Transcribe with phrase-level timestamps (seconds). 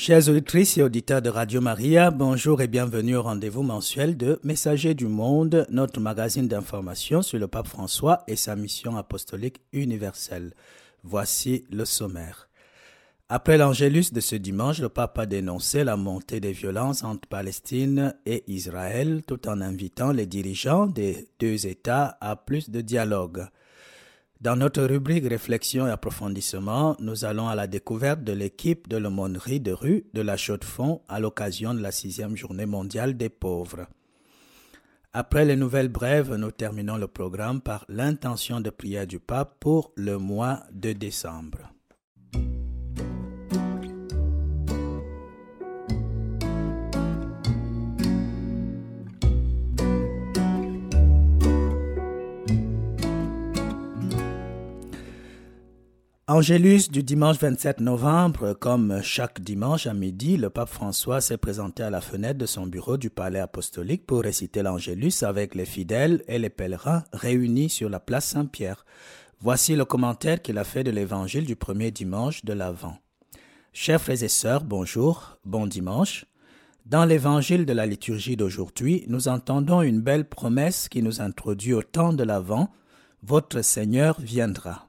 [0.00, 4.94] Chers auditrices et auditeurs de Radio Maria, bonjour et bienvenue au rendez-vous mensuel de Messager
[4.94, 10.54] du Monde, notre magazine d'information sur le pape François et sa mission apostolique universelle.
[11.02, 12.48] Voici le sommaire.
[13.28, 18.14] Après l'angélus de ce dimanche, le pape a dénoncé la montée des violences entre Palestine
[18.24, 23.48] et Israël tout en invitant les dirigeants des deux États à plus de dialogue.
[24.40, 29.58] Dans notre rubrique Réflexion et approfondissement, nous allons à la découverte de l'équipe de l'aumônerie
[29.58, 33.88] de rue de la Chaux-de-Fonds à l'occasion de la sixième journée mondiale des pauvres.
[35.12, 39.90] Après les nouvelles brèves, nous terminons le programme par l'intention de prière du pape pour
[39.96, 41.72] le mois de décembre.
[56.30, 61.82] Angélus du dimanche 27 novembre, comme chaque dimanche à midi, le pape François s'est présenté
[61.82, 66.22] à la fenêtre de son bureau du palais apostolique pour réciter l'Angélus avec les fidèles
[66.28, 68.84] et les pèlerins réunis sur la place Saint-Pierre.
[69.40, 72.98] Voici le commentaire qu'il a fait de l'évangile du premier dimanche de l'Avent.
[73.72, 76.26] Chers frères et sœurs, bonjour, bon dimanche.
[76.84, 81.82] Dans l'évangile de la liturgie d'aujourd'hui, nous entendons une belle promesse qui nous introduit au
[81.82, 82.68] temps de l'Avent.
[83.22, 84.87] Votre Seigneur viendra.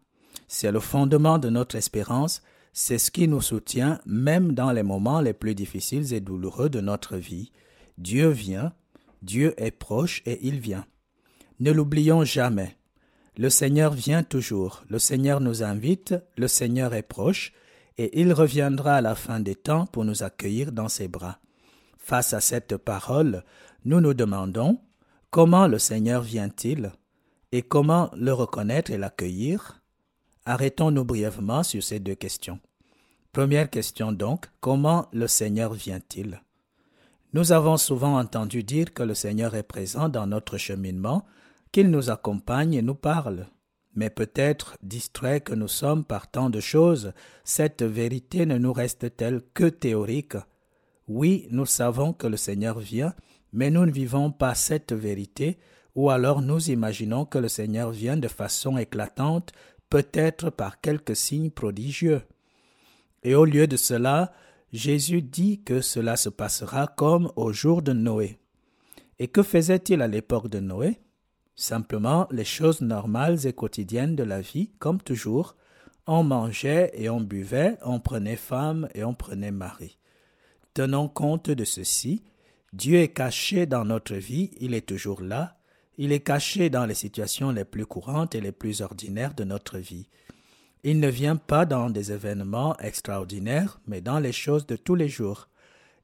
[0.52, 2.42] C'est le fondement de notre espérance,
[2.74, 6.82] c'est ce qui nous soutient même dans les moments les plus difficiles et douloureux de
[6.82, 7.52] notre vie.
[8.00, 8.74] Dieu vient,
[9.22, 10.88] Dieu est proche et il vient.
[11.60, 12.78] Ne l'oublions jamais.
[13.38, 17.54] Le Seigneur vient toujours, le Seigneur nous invite, le Seigneur est proche,
[18.00, 21.38] et il reviendra à la fin des temps pour nous accueillir dans ses bras.
[22.00, 23.44] Face à cette parole,
[23.86, 24.82] nous nous demandons
[25.30, 26.92] comment le Seigneur vient-il
[27.52, 29.79] et comment le reconnaître et l'accueillir?
[30.50, 32.60] Arrêtons-nous brièvement sur ces deux questions.
[33.34, 36.42] Première question donc, comment le Seigneur vient-il?
[37.34, 41.24] Nous avons souvent entendu dire que le Seigneur est présent dans notre cheminement,
[41.72, 43.46] qu'il nous accompagne et nous parle.
[43.94, 49.44] Mais peut-être, distraits que nous sommes par tant de choses, cette vérité ne nous reste-t-elle
[49.54, 50.38] que théorique?
[51.08, 53.14] Oui, nous savons que le Seigneur vient,
[53.54, 55.60] mais nous ne vivons pas cette vérité,
[55.94, 59.54] ou alors nous imaginons que le Seigneur vient de façon éclatante
[59.90, 62.22] peut-être par quelques signes prodigieux.
[63.24, 64.32] Et au lieu de cela,
[64.72, 68.40] Jésus dit que cela se passera comme au jour de Noé.
[69.18, 71.00] Et que faisait-il à l'époque de Noé?
[71.56, 75.56] Simplement les choses normales et quotidiennes de la vie, comme toujours.
[76.08, 79.98] On mangeait et on buvait, on prenait femme et on prenait mari.
[80.74, 82.24] Tenons compte de ceci.
[82.72, 85.59] Dieu est caché dans notre vie, il est toujours là,
[86.02, 89.80] il est caché dans les situations les plus courantes et les plus ordinaires de notre
[89.80, 90.08] vie.
[90.86, 95.10] Il ne vient pas dans des événements extraordinaires, mais dans les choses de tous les
[95.10, 95.50] jours.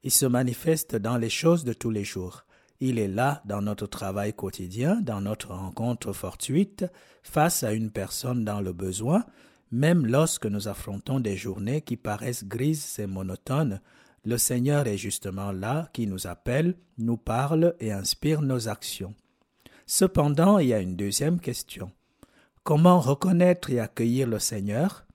[0.03, 2.43] Il se manifeste dans les choses de tous les jours.
[2.81, 6.85] Il est là dans notre travail quotidien, dans notre rencontre fortuite,
[7.23, 9.23] face à une personne dans le besoin,
[9.71, 13.79] même lorsque nous affrontons des journées qui paraissent grises et monotones,
[14.25, 19.15] le Seigneur est justement là qui nous appelle, nous parle et inspire nos actions.
[19.85, 21.91] Cependant, il y a une deuxième question.
[22.63, 25.05] Comment reconnaître et accueillir le Seigneur?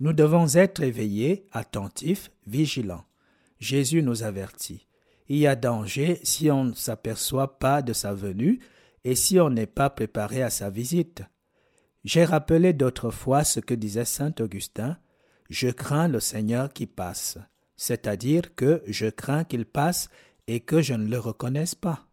[0.00, 3.04] Nous devons être éveillés, attentifs, vigilants.
[3.60, 4.88] Jésus nous avertit.
[5.28, 8.58] Il y a danger si on ne s'aperçoit pas de sa venue
[9.04, 11.22] et si on n'est pas préparé à sa visite.
[12.04, 14.98] J'ai rappelé d'autres fois ce que disait saint Augustin
[15.48, 17.38] Je crains le Seigneur qui passe,
[17.76, 20.08] c'est-à-dire que je crains qu'il passe
[20.48, 22.08] et que je ne le reconnaisse pas.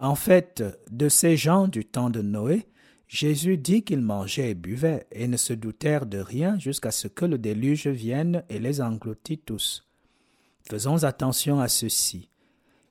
[0.00, 2.66] En fait, de ces gens du temps de Noé,
[3.06, 7.26] Jésus dit qu'ils mangeaient et buvaient et ne se doutèrent de rien jusqu'à ce que
[7.26, 9.86] le déluge vienne et les engloutit tous.
[10.62, 12.30] Faisons attention à ceci.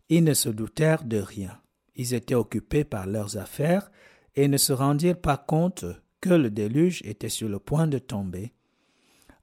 [0.09, 1.59] Ils ne se doutèrent de rien.
[1.95, 3.89] Ils étaient occupés par leurs affaires
[4.35, 5.85] et ne se rendirent pas compte
[6.21, 8.53] que le déluge était sur le point de tomber.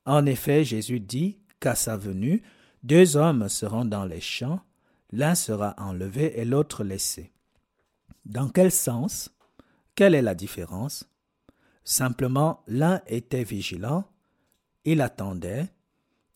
[0.05, 2.43] En effet, Jésus dit qu'à sa venue,
[2.85, 4.61] deux hommes seront dans les champs,
[5.11, 7.33] l'un sera enlevé et l'autre laissé.
[8.27, 9.31] Dans quel sens?
[9.95, 11.09] Quelle est la différence?
[11.85, 14.05] Simplement, l'un était vigilant,
[14.85, 15.69] il attendait,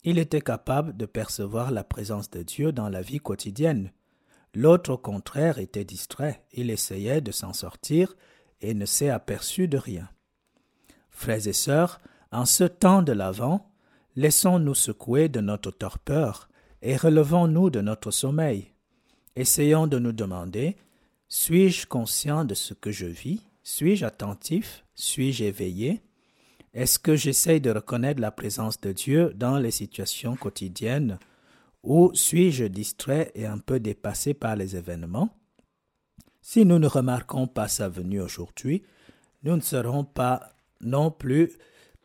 [0.04, 3.90] il était capable de percevoir la présence de Dieu dans la vie quotidienne.
[4.54, 8.14] L'autre, au contraire, était distrait, il essayait de s'en sortir
[8.60, 10.08] et ne s'est aperçu de rien.
[11.10, 12.00] Frères et sœurs,
[12.30, 13.68] en ce temps de l'Avent,
[14.14, 16.48] laissons-nous secouer de notre torpeur
[16.82, 18.72] et relevons-nous de notre sommeil.
[19.34, 20.76] Essayons de nous demander
[21.30, 23.40] suis-je conscient de ce que je vis?
[23.62, 24.84] Suis-je attentif?
[24.96, 26.02] Suis-je éveillé?
[26.74, 31.20] Est-ce que j'essaye de reconnaître la présence de Dieu dans les situations quotidiennes?
[31.84, 35.30] Ou suis-je distrait et un peu dépassé par les événements?
[36.42, 38.82] Si nous ne remarquons pas sa venue aujourd'hui,
[39.44, 41.52] nous ne serons pas non plus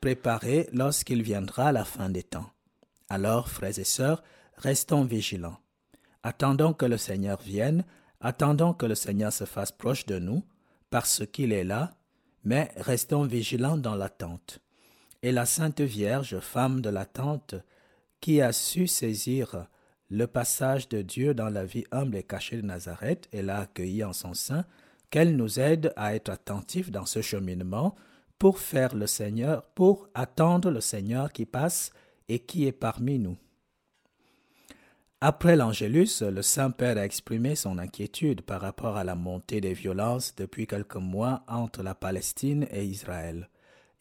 [0.01, 2.51] préparés lorsqu'il viendra à la fin des temps.
[3.09, 4.23] Alors, frères et sœurs,
[4.57, 5.57] restons vigilants.
[6.21, 7.85] Attendons que le Seigneur vienne,
[8.25, 10.43] attendons que le Seigneur se fasse proche de nous,
[10.89, 11.91] parce qu'il est là,
[12.43, 14.59] mais restons vigilants dans l'attente.
[15.21, 17.53] Et la Sainte Vierge, femme de l'attente,
[18.21, 19.67] qui a su saisir
[20.09, 24.03] le passage de Dieu dans la vie humble et cachée de Nazareth et l'a accueilli
[24.03, 24.65] en son sein,
[25.11, 27.95] qu'elle nous aide à être attentifs dans ce cheminement
[28.39, 31.91] pour faire le Seigneur, pour attendre le Seigneur qui passe
[32.27, 33.37] et qui est parmi nous.
[35.27, 40.35] Après l'Angélus, le Saint-Père a exprimé son inquiétude par rapport à la montée des violences
[40.35, 43.49] depuis quelques mois entre la Palestine et Israël.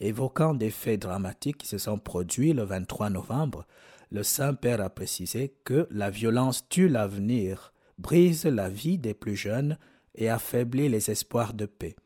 [0.01, 3.67] Évoquant des faits dramatiques qui se sont produits le 23 novembre,
[4.11, 9.79] le Saint-Père a précisé que la violence tue l'avenir, brise la vie des plus jeunes
[10.15, 11.97] et affaiblit les espoirs de paix.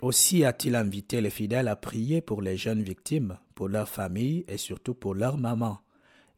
[0.00, 4.58] Aussi a-t-il invité les fidèles à prier pour les jeunes victimes, pour leurs familles et
[4.58, 5.80] surtout pour leurs mamans.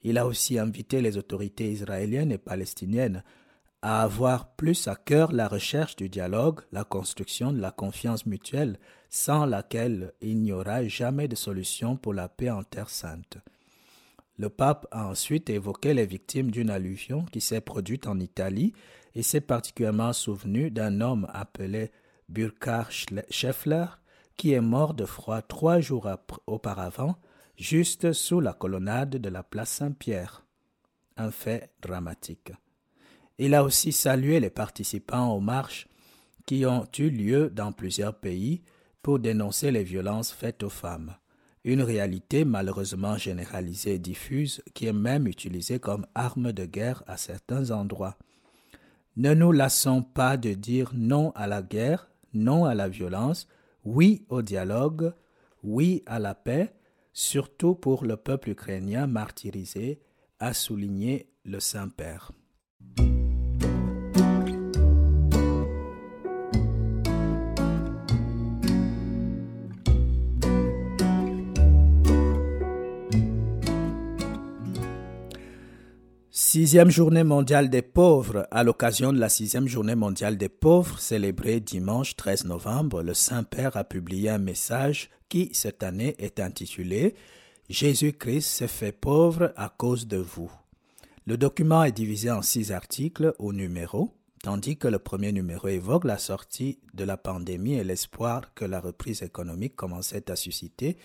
[0.02, 3.22] Il a aussi invité les autorités israéliennes et palestiniennes
[3.82, 8.78] à avoir plus à cœur la recherche du dialogue, la construction de la confiance mutuelle,
[9.08, 13.38] sans laquelle il n'y aura jamais de solution pour la paix en Terre sainte.
[14.36, 18.72] Le pape a ensuite évoqué les victimes d'une alluvion qui s'est produite en Italie
[19.14, 21.90] et s'est particulièrement souvenu d'un homme appelé
[22.28, 22.90] Burkhard
[23.28, 23.86] Scheffler
[24.36, 26.08] qui est mort de froid trois jours
[26.46, 27.16] auparavant,
[27.60, 30.44] juste sous la colonnade de la place Saint-Pierre.
[31.16, 32.52] Un fait dramatique.
[33.38, 35.86] Il a aussi salué les participants aux marches
[36.46, 38.62] qui ont eu lieu dans plusieurs pays
[39.02, 41.14] pour dénoncer les violences faites aux femmes
[41.64, 47.16] une réalité malheureusement généralisée et diffuse qui est même utilisée comme arme de guerre à
[47.16, 48.16] certains endroits.
[49.16, 53.46] Ne nous lassons pas de dire non à la guerre, non à la violence,
[53.84, 55.12] oui au dialogue,
[55.62, 56.72] oui à la paix,
[57.12, 60.00] surtout pour le peuple ukrainien martyrisé,
[60.38, 62.32] a souligné le Saint-Père.
[76.52, 78.48] Sixième journée mondiale des pauvres.
[78.50, 83.76] À l'occasion de la sixième journée mondiale des pauvres, célébrée dimanche 13 novembre, le Saint-Père
[83.76, 87.14] a publié un message qui, cette année, est intitulé
[87.70, 90.50] Jésus-Christ s'est fait pauvre à cause de vous.
[91.24, 94.12] Le document est divisé en six articles ou numéros,
[94.42, 98.80] tandis que le premier numéro évoque la sortie de la pandémie et l'espoir que la
[98.80, 100.96] reprise économique commençait à susciter.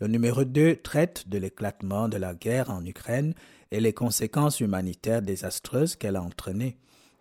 [0.00, 3.34] Le numéro 2 traite de l'éclatement de la guerre en Ukraine
[3.70, 6.78] et les conséquences humanitaires désastreuses qu'elle a entraînées.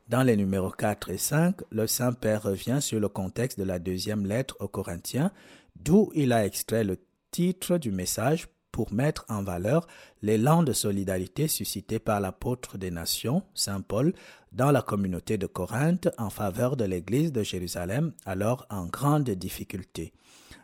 [0.08, 4.26] Dans les numéros 4 et 5, le Saint-Père revient sur le contexte de la deuxième
[4.26, 5.32] lettre aux Corinthiens,
[5.76, 6.98] d'où il a extrait le
[7.32, 9.88] titre du message pour mettre en valeur
[10.22, 14.14] l'élan de solidarité suscité par l'apôtre des nations, Saint Paul,
[14.52, 20.12] dans la communauté de Corinthe en faveur de l'Église de Jérusalem, alors en grande difficulté.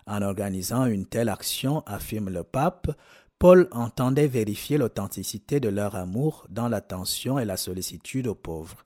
[0.08, 2.92] En organisant une telle action, affirme le pape,
[3.40, 8.86] Paul entendait vérifier l'authenticité de leur amour dans l'attention et la sollicitude aux pauvres.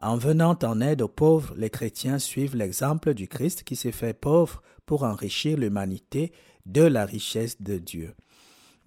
[0.00, 4.14] En venant en aide aux pauvres, les chrétiens suivent l'exemple du Christ qui s'est fait
[4.14, 6.32] pauvre pour enrichir l'humanité
[6.66, 8.14] de la richesse de Dieu.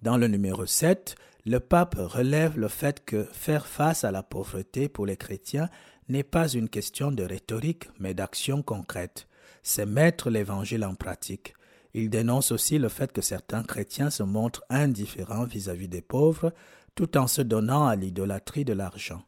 [0.02, 4.88] Dans le numéro 7, le pape relève le fait que faire face à la pauvreté
[4.88, 5.68] pour les chrétiens
[6.08, 9.26] n'est pas une question de rhétorique, mais d'action concrète.
[9.62, 11.54] C'est mettre l'évangile en pratique.
[11.94, 16.52] Il dénonce aussi le fait que certains chrétiens se montrent indifférents vis-à-vis des pauvres
[16.94, 19.22] tout en se donnant à l'idolâtrie de l'argent.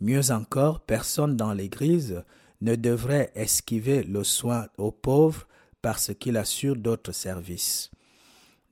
[0.00, 2.22] Mieux encore, personne dans l'Église
[2.60, 5.46] ne devrait esquiver le soin aux pauvres
[5.86, 7.92] parce qu'il assure d'autres services.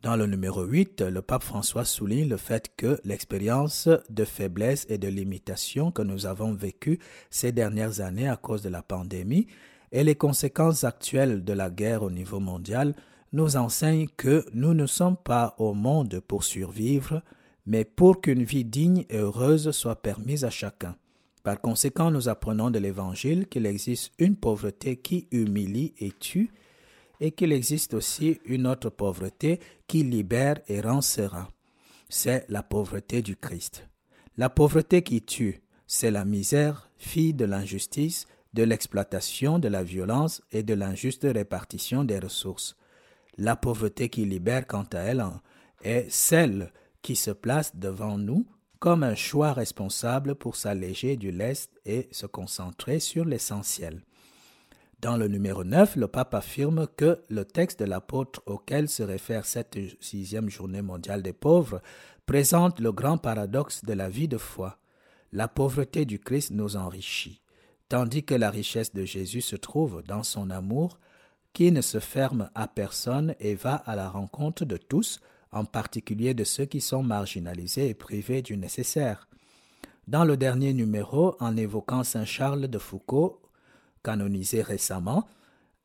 [0.03, 4.99] Dans le numéro 8, le pape François souligne le fait que l'expérience de faiblesse et
[4.99, 6.99] de limitation que nous avons vécue
[7.31, 9.47] ces dernières années à cause de la pandémie
[9.93, 12.97] et les conséquences actuelles de la guerre au niveau mondial
[13.33, 17.23] nous enseigne que nous ne sommes pas au monde pour survivre,
[17.65, 20.97] mais pour qu'une vie digne et heureuse soit permise à chacun.
[21.45, 26.51] Par conséquent, nous apprenons de l'Évangile qu'il existe une pauvreté qui humilie et tue,
[27.21, 31.49] et qu'il existe aussi une autre pauvreté qui libère et rend serein.
[32.09, 33.89] C'est la pauvreté du Christ.
[34.37, 40.43] La pauvreté qui tue, c'est la misère, fille de l'injustice, de l'exploitation, de la violence
[40.53, 42.77] et de l'injuste répartition des ressources.
[43.37, 45.25] La pauvreté qui libère, quant à elle,
[45.83, 48.47] est celle qui se place devant nous
[48.79, 54.03] comme un choix responsable pour s'alléger du lest et se concentrer sur l'essentiel.
[55.01, 59.45] Dans le numéro 9, le pape affirme que le texte de l'apôtre auquel se réfère
[59.45, 61.83] cette sixième journée mondiale des pauvres
[62.27, 64.79] présente le grand paradoxe de la vie de foi.
[65.33, 67.43] La pauvreté du Christ nous enrichit,
[67.89, 70.99] tandis que la richesse de Jésus se trouve dans son amour
[71.53, 75.21] qui ne se ferme à personne et va à la rencontre de tous,
[75.53, 79.29] en particulier de ceux qui sont marginalisés et privés du nécessaire.
[80.09, 83.41] Dans le dernier numéro, en évoquant Saint Charles de Foucault,
[84.05, 85.27] canonisé récemment,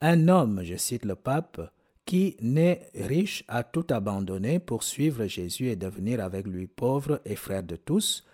[0.01, 1.59] un homme, je cite le pape,
[2.05, 7.35] qui, né riche, a tout abandonné pour suivre Jésus et devenir avec lui pauvre et
[7.35, 8.25] frère de tous,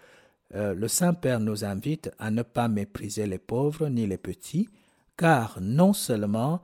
[0.53, 4.69] euh, le Saint-Père nous invite à ne pas mépriser les pauvres ni les petits,
[5.17, 6.61] car non seulement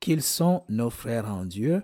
[0.00, 1.82] qu'ils sont nos frères en Dieu,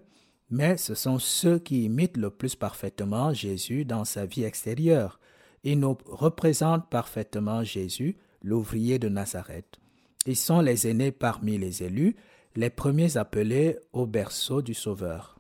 [0.50, 5.20] mais ce sont ceux qui imitent le plus parfaitement Jésus dans sa vie extérieure.
[5.64, 9.79] Ils nous représentent parfaitement Jésus, l'ouvrier de Nazareth.
[10.26, 12.16] Ils sont les aînés parmi les élus,
[12.56, 15.38] les premiers appelés au berceau du Sauveur.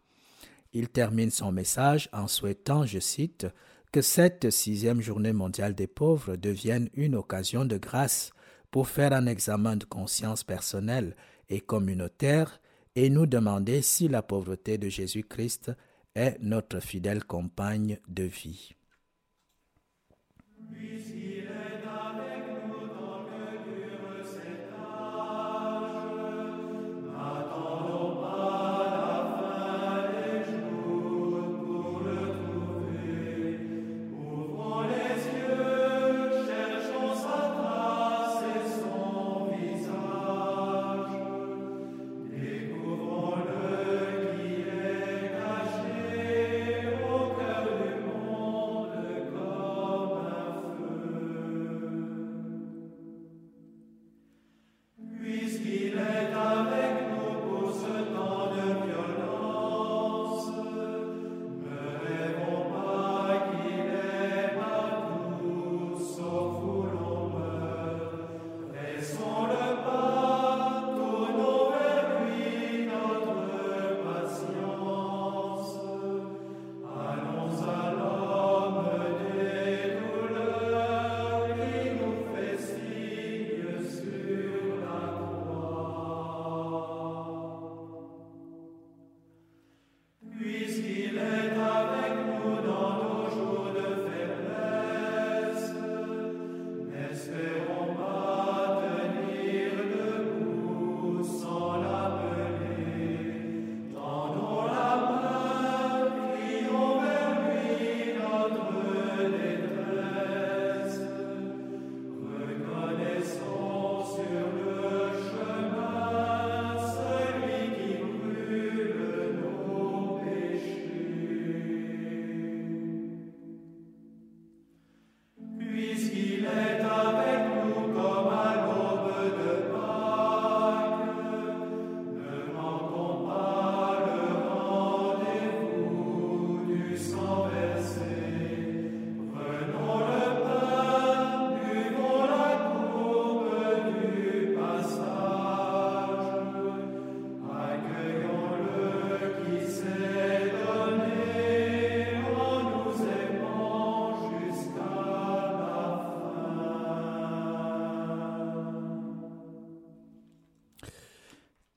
[0.72, 3.46] Il termine son message en souhaitant, je cite,
[3.92, 8.32] que cette sixième journée mondiale des pauvres devienne une occasion de grâce
[8.70, 11.16] pour faire un examen de conscience personnelle
[11.48, 12.60] et communautaire
[12.94, 15.72] et nous demander si la pauvreté de Jésus-Christ
[16.14, 18.74] est notre fidèle compagne de vie.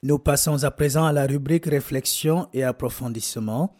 [0.05, 3.77] Nous passons à présent à la rubrique Réflexion et approfondissement.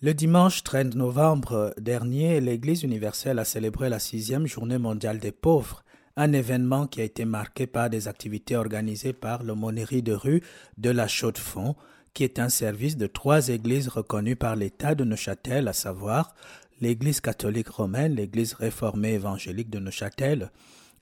[0.00, 5.82] Le dimanche 30 novembre dernier, l'Église universelle a célébré la sixième journée mondiale des pauvres,
[6.14, 10.44] un événement qui a été marqué par des activités organisées par l'aumônerie de rue
[10.78, 11.74] de la Chaux-de-Fonds,
[12.12, 16.36] qui est un service de trois églises reconnues par l'État de Neuchâtel, à savoir
[16.80, 20.52] l'Église catholique romaine, l'Église réformée évangélique de Neuchâtel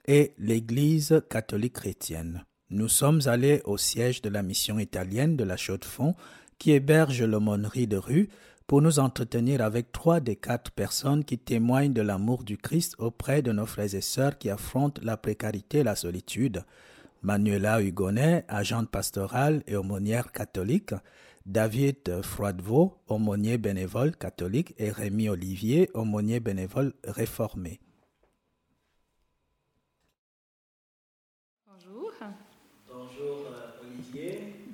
[0.07, 2.47] et l'Église catholique chrétienne.
[2.75, 6.15] Nous sommes allés au siège de la mission italienne de la Chaux-de-Fonds,
[6.59, 8.31] qui héberge l'aumônerie de rue,
[8.67, 13.43] pour nous entretenir avec trois des quatre personnes qui témoignent de l'amour du Christ auprès
[13.43, 16.65] de nos frères et sœurs qui affrontent la précarité et la solitude.
[17.21, 20.95] Manuela Hugonnet, agente pastorale et aumônière catholique,
[21.45, 27.81] David Froidevaux, aumônier bénévole catholique, et Rémi Olivier, aumônier bénévole réformé.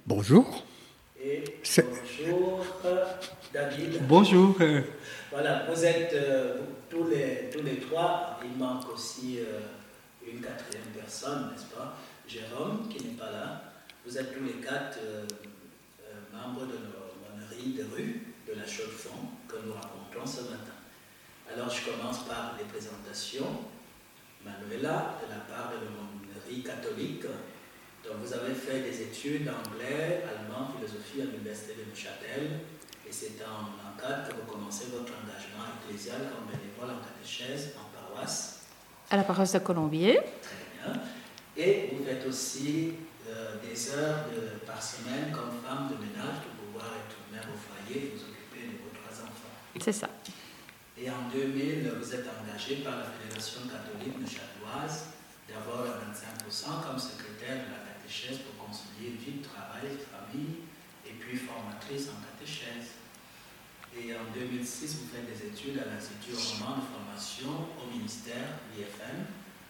[0.08, 0.64] Bonjour.
[1.22, 1.44] Et
[1.84, 2.64] bonjour
[3.52, 4.06] David.
[4.08, 4.56] Bonjour.
[5.30, 9.40] Voilà, vous êtes, euh, tous, les, tous les trois, il manque aussi
[10.26, 11.94] une quatrième personne, n'est-ce pas?
[12.26, 13.62] Jérôme, qui n'est pas là.
[14.06, 14.98] Vous êtes tous les quatre
[16.32, 20.72] membres de nos monneries de rue de la Chaux-de-Fonds que nous rencontrons ce matin.
[21.52, 23.58] Alors je commence par les présentations.
[24.42, 27.26] Manuela, de la part de la monnerie catholique,
[28.08, 32.60] donc vous avez fait des études d'anglais, allemand, philosophie à l'Université de Neuchâtel,
[33.06, 37.74] et c'est en, en cadre que vous commencez votre engagement ecclésial comme bénévole en catéchèse
[37.76, 38.64] en paroisse.
[39.10, 40.20] À la paroisse de Colombier.
[40.42, 41.02] Très bien.
[41.56, 42.94] Et vous faites aussi
[43.28, 47.56] euh, des heures de, par semaine comme femme de ménage pour pouvoir être mère au
[47.56, 49.52] foyer et vous occuper de vos trois enfants.
[49.80, 50.08] C'est ça.
[50.96, 55.12] Et en 2000, vous êtes engagé par la Fédération catholique neuchâteloise
[55.48, 60.64] d'avoir 25% comme secrétaire de la catéchèse pour concilier vie travail, famille,
[61.04, 62.96] et puis formatrice en catéchèse.
[63.92, 69.28] Et en 2006, vous faites des études à l'Institut roman de formation au ministère, l'IFM.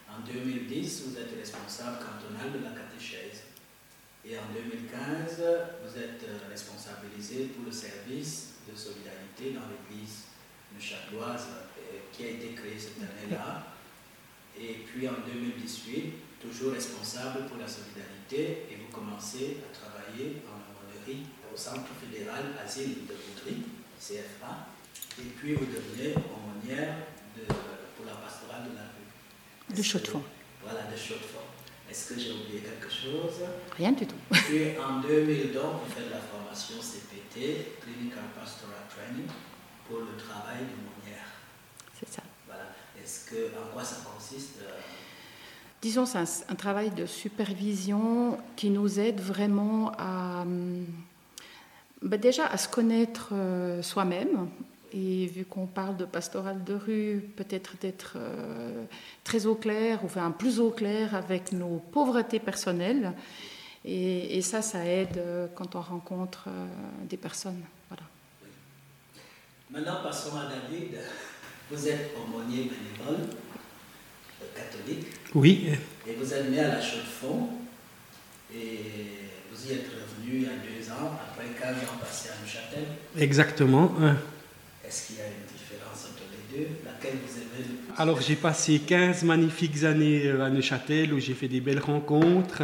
[0.08, 3.42] En 2010, vous êtes responsable cantonal de la catéchèse.
[4.24, 5.42] Et en 2015,
[5.82, 10.26] vous êtes responsabilisé pour le service de solidarité dans l'Église
[10.74, 11.46] neuchâteloise
[12.12, 13.66] qui a été créé cette année-là.
[14.60, 20.58] Et puis en 2018, toujours responsable pour la solidarité, et vous commencez à travailler en
[20.62, 23.62] aumônerie au Centre fédéral Asile de Boudry,
[23.98, 24.68] CFA,
[25.18, 26.94] et puis vous devenez aumônière
[27.36, 29.76] de, pour la pastorale de la rue.
[29.76, 30.22] De Chaux-de-Fonds.
[30.62, 31.48] Voilà, de Chaux-de-Fonds.
[31.90, 33.40] Est-ce que j'ai oublié quelque chose?
[33.76, 34.20] Rien du tout.
[34.30, 39.26] Puis en 2000, donc, vous faites la formation CPT, Clinical Pastoral Training,
[39.88, 41.26] pour le travail d'aumônière.
[41.98, 42.22] C'est ça.
[42.46, 42.64] Voilà.
[43.02, 44.78] Est-ce que, en quoi ça consiste euh,
[45.80, 50.44] Disons, c'est un, travail de supervision qui nous aide vraiment à,
[52.02, 54.48] ben déjà à se connaître euh, soi-même.
[54.92, 58.84] Et vu qu'on parle de pastoral de rue, peut-être d'être euh,
[59.22, 63.12] très au clair, ou enfin plus au clair avec nos pauvretés personnelles.
[63.84, 66.48] Et, et ça, ça aide euh, quand on rencontre
[67.08, 67.62] des personnes.
[67.88, 68.02] Voilà.
[69.70, 70.98] Maintenant, passons à David.
[71.70, 73.28] Vous êtes aumônier bénévole
[74.54, 75.06] catholique.
[75.34, 75.68] Oui.
[76.06, 77.48] Et vous êtes né à la Chaux-de-Fonds.
[78.54, 78.80] Et
[79.52, 82.84] vous y êtes revenu il y a deux ans, après 15 ans passés à Neuchâtel.
[83.18, 83.92] Exactement.
[84.86, 86.68] Est-ce qu'il y a une différence entre les deux?
[86.84, 88.00] Laquelle vous aimez le plus?
[88.00, 92.62] Alors, j'ai passé 15 magnifiques années à Neuchâtel où j'ai fait des belles rencontres.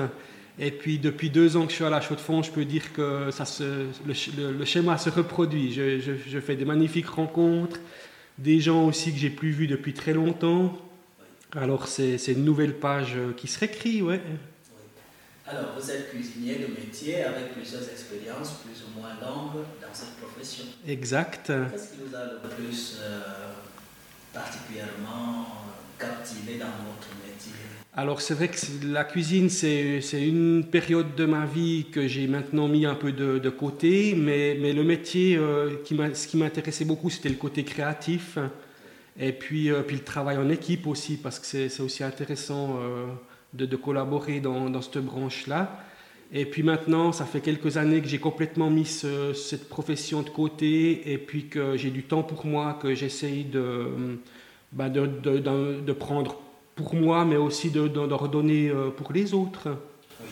[0.59, 3.31] Et puis, depuis deux ans que je suis à la Chaux-de-Fonds, je peux dire que
[3.33, 3.65] ça se,
[4.07, 5.73] le, le, le, schéma se reproduit.
[5.73, 7.81] Je, je, je, fais des magnifiques rencontres,
[8.39, 10.79] des gens aussi que j'ai plus vus depuis très longtemps.
[11.57, 14.21] Alors, c'est une nouvelle page qui se réécrit, ouais.
[15.47, 20.17] Alors, vous êtes cuisinier de métier avec plusieurs expériences plus ou moins longues dans cette
[20.17, 20.65] profession.
[20.87, 21.53] Exact.
[21.71, 23.21] Qu'est-ce qui vous a le plus euh,
[24.33, 25.47] particulièrement
[25.99, 27.53] captivé dans votre métier?
[27.97, 32.67] Alors, c'est vrai que la cuisine, c'est une période de ma vie que j'ai maintenant
[32.67, 36.85] mis un peu de, de côté, mais, mais, le métier, euh, qui ce qui m'intéressait
[36.85, 38.39] beaucoup, c'était le côté créatif.
[39.19, 43.07] Et puis, euh, puis le travail en équipe aussi, parce que c'est aussi intéressant euh,
[43.53, 45.81] de, collaborer dans, dans cette branche-là.
[46.33, 50.31] Et puis maintenant, ça fait quelques années que j'ai complètement mis ce, cette profession de
[50.31, 54.19] côté et puis que j'ai du temps pour moi, que j'essaye de,
[54.73, 56.41] bah de, de, de, prendre
[56.75, 57.81] pour moi, mais aussi de,
[58.15, 59.77] redonner pour les autres.
[60.21, 60.31] Oui.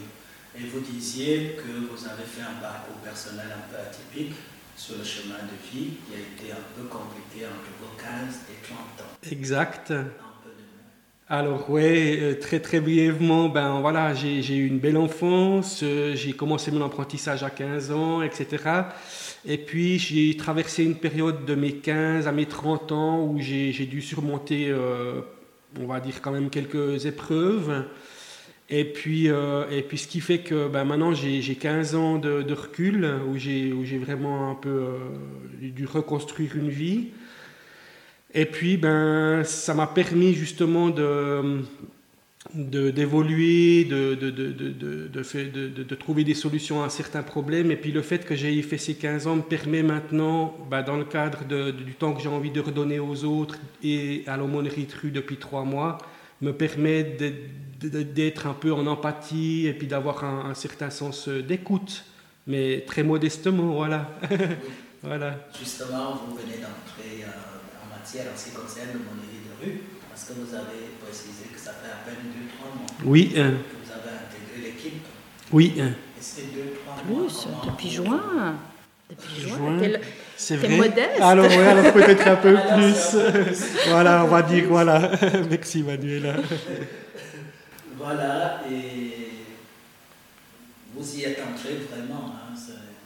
[0.58, 4.34] Et vous disiez que vous avez fait un parcours personnel un peu atypique
[4.76, 8.64] sur le chemin de vie qui a été un peu compliqué entre vos 15 et
[8.64, 9.30] 30 ans.
[9.30, 9.92] Exact.
[11.28, 15.82] Alors oui, très très brièvement, ben voilà, j'ai eu une belle enfance,
[16.14, 18.58] j'ai commencé mon apprentissage à 15 ans, etc.
[19.46, 23.86] Et puis j'ai traversé une période de mes 15 à mes 30 ans où j'ai
[23.86, 25.22] dû surmonter, euh,
[25.80, 27.86] on va dire quand même quelques épreuves.
[28.74, 32.54] Et puis, euh, et puis ce qui fait que ben, maintenant j'ai 15 ans de,
[32.54, 34.98] recul où j'ai vraiment un peu euh,
[35.60, 37.08] dû reconstruire une vie.
[38.32, 41.60] Et puis, ben, ça m'a permis justement de
[42.54, 47.70] d'évoluer, de, de, de, de, de, trouver des solutions à certains problèmes.
[47.70, 50.96] Et puis le fait que j'ai fait ces 15 ans me permet maintenant, ben, dans
[50.96, 54.94] le cadre du temps que j'ai envie de redonner aux autres et à l'aumônerie de
[55.00, 55.98] rue depuis trois mois,
[56.40, 57.36] me permet d'être
[58.44, 62.04] un peu en empathie et puis d'avoir un, un, certain sens d'écoute,
[62.46, 64.08] mais très modestement, voilà.
[65.02, 65.36] voilà.
[65.58, 70.32] Justement, vous venez d'entrer en matière en ce qui concerne l'aumônerie de rue, parce que
[70.34, 73.52] vous avez précisé que ça fait à peine 2-3 mois oui, hein.
[73.70, 75.02] que vous avez intégré l'équipe.
[75.52, 75.74] Oui.
[75.80, 75.92] Hein.
[76.18, 78.54] Et c'est 2-3 mois Plus, depuis juin.
[79.10, 79.78] Depuis juin.
[79.78, 80.00] juin.
[80.36, 80.76] C'est vrai.
[80.76, 81.20] modeste.
[81.20, 83.16] Alors, ouais, alors peut-être un peu plus.
[83.88, 85.10] voilà, on va dire, voilà.
[85.50, 86.34] Merci Manuela.
[87.96, 89.44] Voilà, et
[90.94, 92.34] vous y êtes entré vraiment.
[92.34, 92.54] Hein,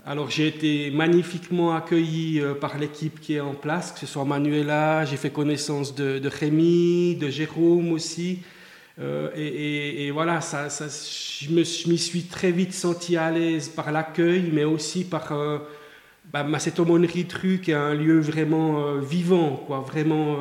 [0.08, 4.24] alors j'ai été magnifiquement accueilli euh, par l'équipe qui est en place, que ce soit
[4.24, 8.38] Manuela, j'ai fait connaissance de, Rémi, de Jérôme aussi.
[9.00, 11.50] Euh, et, voilà, ça, ça, je
[11.88, 15.58] m'y suis très vite senti à l'aise par l'accueil, mais aussi par euh,
[16.32, 17.26] bah, cette aumônerie
[17.60, 19.80] qui est un lieu vraiment vivant, quoi.
[19.80, 20.38] Vraiment,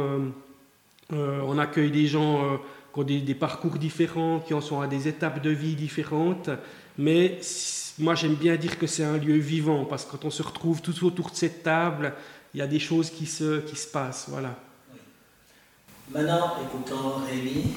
[1.12, 2.60] on accueille des gens
[2.96, 6.50] qui ont des, des, parcours différents, qui en sont à des étapes de vie différentes,
[6.98, 7.42] mais
[8.00, 10.82] moi j'aime bien dire que c'est un lieu vivant parce que quand on se retrouve
[10.82, 12.14] tous autour de cette table,
[12.54, 14.28] il y a des choses qui se, qui se passent.
[14.30, 14.56] Voilà.
[16.10, 17.74] Maintenant, écoutons Rémi.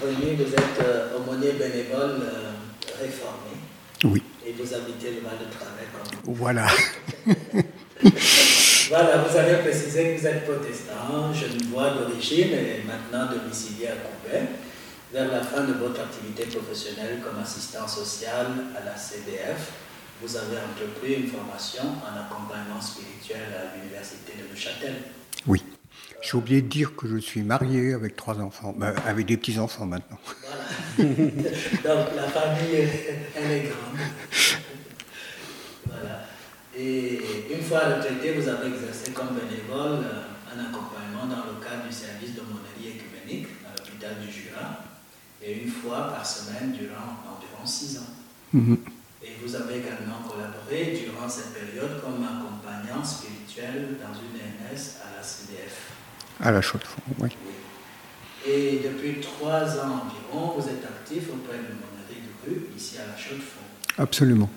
[0.00, 2.52] Rémi, vous êtes euh, aumônier bénévole euh,
[3.00, 3.56] réformé.
[4.04, 4.22] Oui.
[4.46, 5.88] Et vous habitez le Val de Travers.
[6.24, 6.68] Voilà.
[8.88, 13.96] voilà, vous avez précisé que vous êtes protestant, jeune voix d'origine et maintenant domicilié à
[13.96, 14.38] Coupé
[15.12, 19.72] vers la fin de votre activité professionnelle comme assistant social à la CDF,
[20.22, 24.94] vous avez entrepris une formation en accompagnement spirituel à l'université de Neuchâtel.
[25.46, 25.64] Oui.
[26.22, 28.74] J'ai oublié de dire que je suis marié avec trois enfants,
[29.06, 30.18] avec des petits-enfants maintenant.
[30.96, 31.14] Voilà.
[31.14, 32.88] Donc la famille,
[33.34, 34.60] elle est grande.
[36.80, 37.20] Et
[37.52, 41.92] une fois retraité, vous avez exercé comme bénévole euh, un accompagnement dans le cadre du
[41.92, 44.80] service de monnaie écuménique à l'hôpital du Jura
[45.42, 48.12] et une fois par semaine durant environ six ans.
[48.54, 48.78] Mhm.
[49.22, 55.18] Et vous avez également collaboré durant cette période comme accompagnant spirituel dans une NS à
[55.18, 55.92] la CDF.
[56.40, 57.28] À la Chaux-de-Fonds, oui.
[58.46, 63.06] Et depuis trois ans environ, vous êtes actif auprès de Monnerie de Rue, ici à
[63.12, 64.02] la Chaux-de-Fonds.
[64.02, 64.48] Absolument.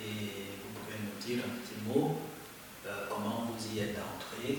[0.00, 2.16] Et vous pouvez nous dire petit mot
[2.86, 4.58] euh, comment vous y êtes entré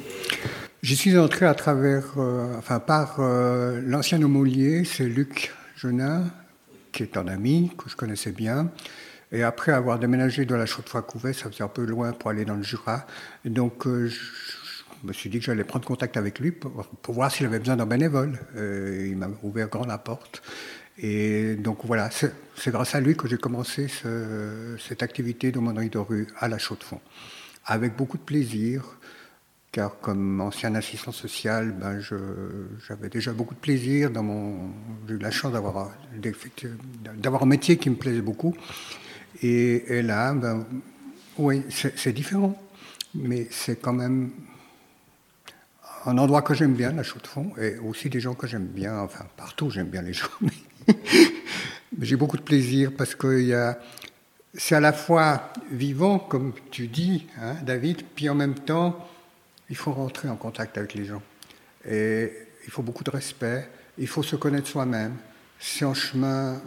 [0.82, 6.26] J'y suis entré à travers, euh, enfin par euh, l'ancien homolier, c'est Luc Genin,
[6.92, 8.72] qui est un ami que je connaissais bien.
[9.32, 12.56] Et après avoir déménagé de la Chaux-de-Fonds-Couvet, ça faisait un peu loin pour aller dans
[12.56, 13.06] le Jura.
[13.46, 14.20] Et donc je,
[15.04, 17.86] me suis dit que j'allais prendre contact avec lui pour, voir s'il avait besoin d'un
[17.86, 18.40] bénévole.
[18.56, 20.42] il m'a ouvert grand la porte.
[20.98, 23.88] Et donc voilà, c'est grâce à lui que j'ai commencé
[24.80, 27.02] cette activité d'aumônerie de rue à la Chaux-de-Fonds,
[27.66, 28.98] avec beaucoup de plaisir
[29.72, 34.12] car comme ancien assistant social, ben j'avais déjà beaucoup de plaisir.
[34.12, 34.72] Dans mon,
[35.08, 35.92] j'ai eu la chance d'avoir,
[37.16, 38.54] d'avoir un métier qui me plaisait beaucoup.
[39.42, 40.66] Et, là, ben,
[41.38, 42.62] oui, c'est, différent,
[43.16, 44.32] mais c'est quand même
[46.06, 48.68] un endroit que j'aime bien, la chaux de fond, et aussi des gens que j'aime
[48.68, 49.00] bien.
[49.00, 50.28] Enfin, partout, j'aime bien les gens.
[52.02, 53.80] j'ai beaucoup de plaisir parce que y a,
[54.54, 59.08] c'est à la fois vivant, comme tu dis, hein, David, puis en même temps
[59.70, 61.22] il faut rentrer en contact avec les gens.
[61.88, 62.32] Et
[62.66, 65.16] il faut beaucoup de respect, il faut se connaître soi-même.
[65.60, 66.62] C'est un chemin,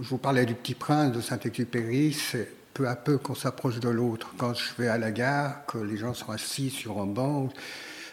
[0.00, 3.88] je vous parlais du petit prince de Saint-Exupéry, c'est peu à peu qu'on s'approche de
[3.88, 4.34] l'autre.
[4.36, 7.48] Quand je vais à la gare, que les gens sont assis sur un banc,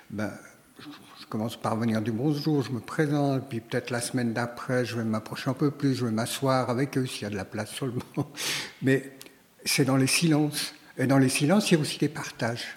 [0.10, 0.32] ben,
[0.80, 4.96] je commence par venir du bonjour, je me présente, puis peut-être la semaine d'après, je
[4.96, 7.46] vais m'approcher un peu plus, je vais m'asseoir avec eux s'il y a de la
[7.46, 8.32] place sur le banc.
[8.82, 9.18] Mais
[9.66, 10.74] c'est dans les silences.
[10.98, 12.68] Et dans les silences, il y a aussi des partages.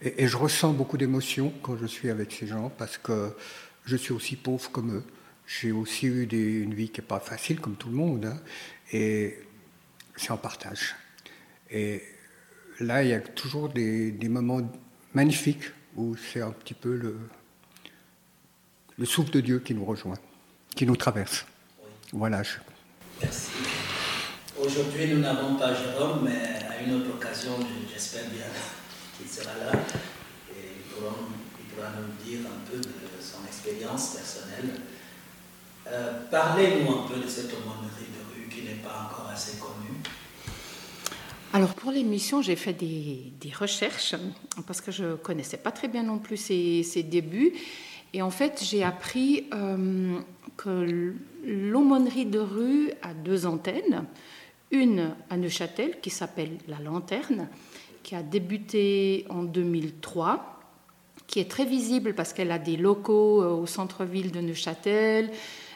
[0.00, 3.34] Et, je ressens beaucoup d'émotions quand je suis avec ces gens parce que
[3.84, 5.04] je suis aussi pauvre comme eux.
[5.46, 6.22] J'ai aussi eu
[6.62, 8.26] une vie qui n'est pas facile comme tout le monde.
[8.26, 8.38] Hein.
[8.92, 9.38] et
[10.16, 10.96] c'est en partage.
[11.70, 12.02] Et
[12.80, 14.60] là, il y a toujours des, moments
[15.14, 15.64] magnifiques
[15.98, 17.18] où c'est un petit peu le,
[18.96, 20.16] le souffle de Dieu qui nous rejoint,
[20.74, 21.44] qui nous traverse.
[22.12, 22.42] Voilà.
[23.20, 23.50] Merci.
[24.56, 27.52] Aujourd'hui, nous n'avons pas Jérôme, mais à une autre occasion,
[27.92, 28.46] j'espère bien
[29.20, 29.72] il sera là
[30.50, 34.80] et il pourra, nous dire un peu de son expérience personnelle.
[35.88, 39.98] Euh, parlez-nous un peu de cette aumônerie de rue qui n'est pas encore assez connue.
[41.54, 44.14] Alors pour l'émission, j'ai fait des, recherches
[44.66, 47.52] parce que je ne connaissais pas très bien non plus ses, débuts.
[48.12, 50.18] Et en fait, j'ai appris euh,
[50.56, 54.04] que l'aumônerie de rue a deux antennes.
[54.70, 57.48] Une à Neuchâtel qui s'appelle La Lanterne
[58.02, 60.60] qui a débuté en 2003,
[61.26, 65.30] qui est très visible parce qu'elle a des locaux euh, au centre-ville de Neuchâtel.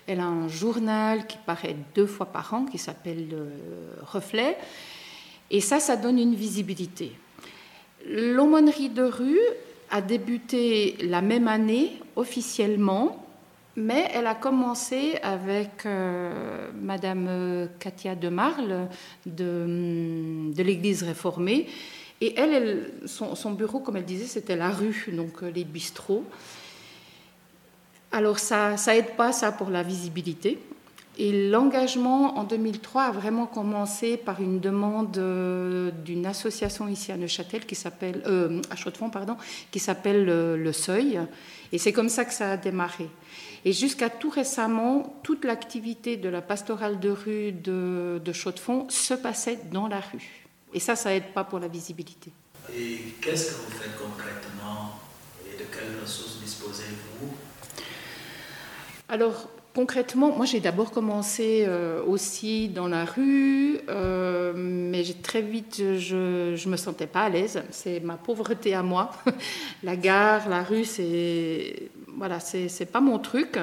[0.06, 3.50] Elle a un journal qui paraît deux fois par an, qui s'appelle euh,
[4.02, 4.56] Reflet.
[5.52, 7.12] Et ça, ça donne une visibilité.
[8.08, 9.38] L'aumônerie de rue
[9.90, 13.24] a débuté la même année officiellement,
[13.76, 18.88] mais elle a commencé avec euh, Madame Katia de Marle
[19.26, 21.66] de, de l'Église réformée
[22.22, 26.24] Et elle, son, bureau, comme elle disait, c'était la rue, donc les bistrots.
[28.10, 30.58] Alors ça, ça aide pas ça pour la visibilité.
[31.18, 37.18] Et l'engagement en 2003 a vraiment commencé par une demande euh, d'une association ici à
[37.18, 39.36] Neuchâtel qui s'appelle euh, à Chaux-de-Fonds pardon,
[39.70, 41.20] qui s'appelle euh, le Seuil.
[41.70, 43.10] Et c'est comme ça que ça a démarré.
[43.66, 49.14] Et jusqu'à tout récemment, toute l'activité de la pastorale de rue de, de Chaux-de-Fonds se
[49.14, 50.46] passait dans la rue.
[50.72, 52.32] Et ça, ça aide pas pour la visibilité.
[52.74, 54.98] Et qu'est-ce que vous faites concrètement
[55.46, 57.28] et de quelles ressources disposez-vous?
[59.08, 65.76] Alors, Concrètement, moi j'ai d'abord commencé euh, aussi dans la rue, euh, mais très vite
[65.98, 67.62] je ne me sentais pas à l'aise.
[67.70, 69.12] C'est ma pauvreté à moi.
[69.82, 73.58] la gare, la rue, c'est voilà, c'est pas mon truc.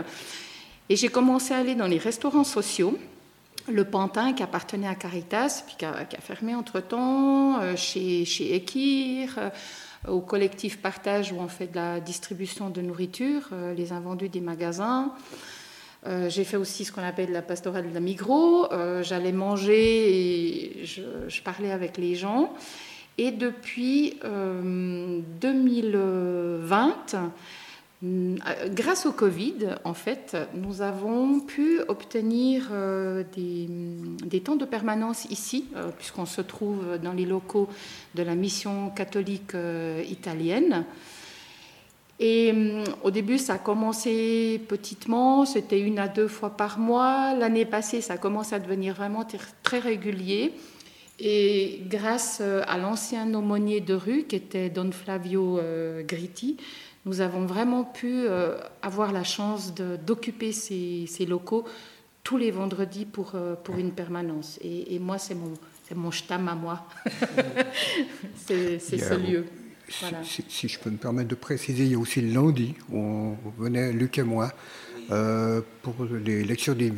[0.90, 2.98] Et j'ai commencé à aller dans les restaurants sociaux.
[3.72, 9.52] Le Pantin qui appartenait à Caritas, puis qui a, fermé entre-temps, euh, chez, chez Ekir,
[10.08, 15.14] au collectif Partage où on fait de la distribution de nourriture, les invendus des magasins.
[16.08, 18.72] Euh, j'ai fait aussi ce qu'on appelle la pastorale de la Migros.
[18.72, 22.54] Euh, j'allais manger et je, parlais avec les gens.
[23.18, 27.16] Et depuis 2020,
[28.02, 28.38] euh,
[28.70, 32.72] grâce au Covid, en fait, nous avons pu obtenir
[33.36, 35.66] des, temps de permanence ici,
[35.98, 37.68] puisqu'on se trouve dans les locaux
[38.16, 39.52] de la mission catholique
[40.10, 40.86] italienne.
[42.20, 47.34] Et hum, au début, ça a commencé petitement, c'était une à deux fois par mois.
[47.34, 49.26] L'année passée, ça a commencé à devenir vraiment
[49.64, 50.54] très régulier.
[51.20, 56.58] Et grâce euh, à l'ancien aumônier de rue, qui était Don Flavio euh, Gritti,
[57.06, 61.66] nous avons vraiment pu euh, avoir la chance d'occuper ces, locaux
[62.24, 64.60] tous les vendredis pour, pour une permanence.
[64.62, 65.54] Et, moi, c'est mon,
[65.96, 66.86] mon à moi.
[68.36, 69.46] c'est ce lieu.
[69.90, 73.38] Si, je peux me permettre de préciser, il y a aussi le lundi où on
[73.58, 74.52] venait, Luc et moi,
[75.12, 76.92] euh, pour les lectures des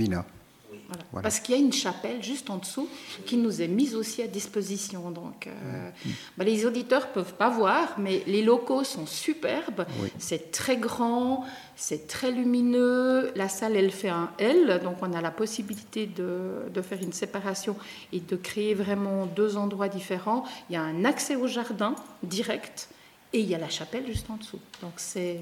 [1.12, 1.24] Voilà.
[1.24, 2.88] Parce qu'il y a une chapelle juste en dessous
[3.26, 5.12] qui nous est mise aussi à disposition.
[5.12, 5.90] Donc, euh,
[6.38, 9.86] bah, les auditeurs peuvent pas voir, mais les locaux sont superbes.
[10.18, 13.32] C'est très grand, c'est très lumineux.
[13.36, 17.14] La salle, elle fait un L, donc on a la possibilité de, de, faire une
[17.14, 17.76] séparation
[18.12, 20.44] et de créer vraiment deux endroits différents.
[20.70, 22.90] Il y a un accès au jardin direct
[23.34, 24.60] et il y a la chapelle juste en dessous.
[24.82, 25.42] Donc c'est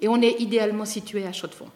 [0.00, 1.70] et on est idéalement situé à Chaux-de-Fonds.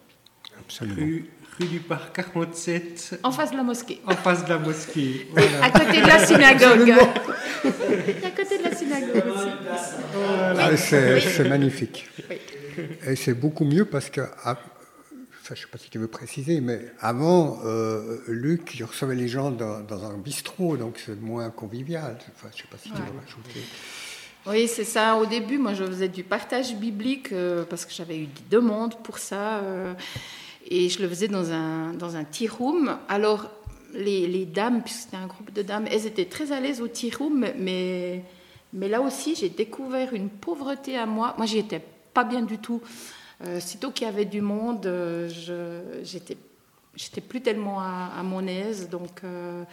[0.59, 3.21] Absolument rue du Parc 47.
[3.23, 4.01] En face de la mosquée.
[4.07, 5.29] En face de la mosquée.
[5.63, 6.91] À côté de la synagogue.
[6.91, 9.23] à côté de la synagogue
[10.59, 12.09] ah, c'est magnifique.
[13.07, 14.59] Et c'est beaucoup mieux parce que, ah,
[15.45, 19.29] je ne sais pas si tu veux préciser, mais avant, euh, Luc, il recevait les
[19.29, 22.17] gens dans, un bistrot, donc c'est moins convivial.
[22.35, 23.61] Enfin, je ne sais pas si tu veux rajouter.
[24.47, 25.17] Oui, c'est ça.
[25.17, 28.97] Au début, moi, je faisais du partage biblique euh, parce que j'avais eu des demandes
[29.03, 29.59] pour ça.
[29.59, 29.95] Euh,
[30.69, 32.99] et je le faisais dans un, dans un tea room.
[33.09, 33.51] Alors,
[33.95, 36.89] les, les dames, puisque c'était un groupe de dames, elles étaient très à l'aise au
[36.89, 38.25] tea room, mais,
[38.73, 41.35] mais là aussi, j'ai découvert une pauvreté à moi.
[41.37, 41.83] Moi, j'y étais
[42.15, 42.81] pas bien du tout.
[43.45, 45.29] Euh, sitôt qu'il y avait du monde, euh,
[46.03, 46.37] j'étais
[46.95, 48.89] j'étais plus tellement à, mon aise.
[48.89, 49.65] Donc, euh,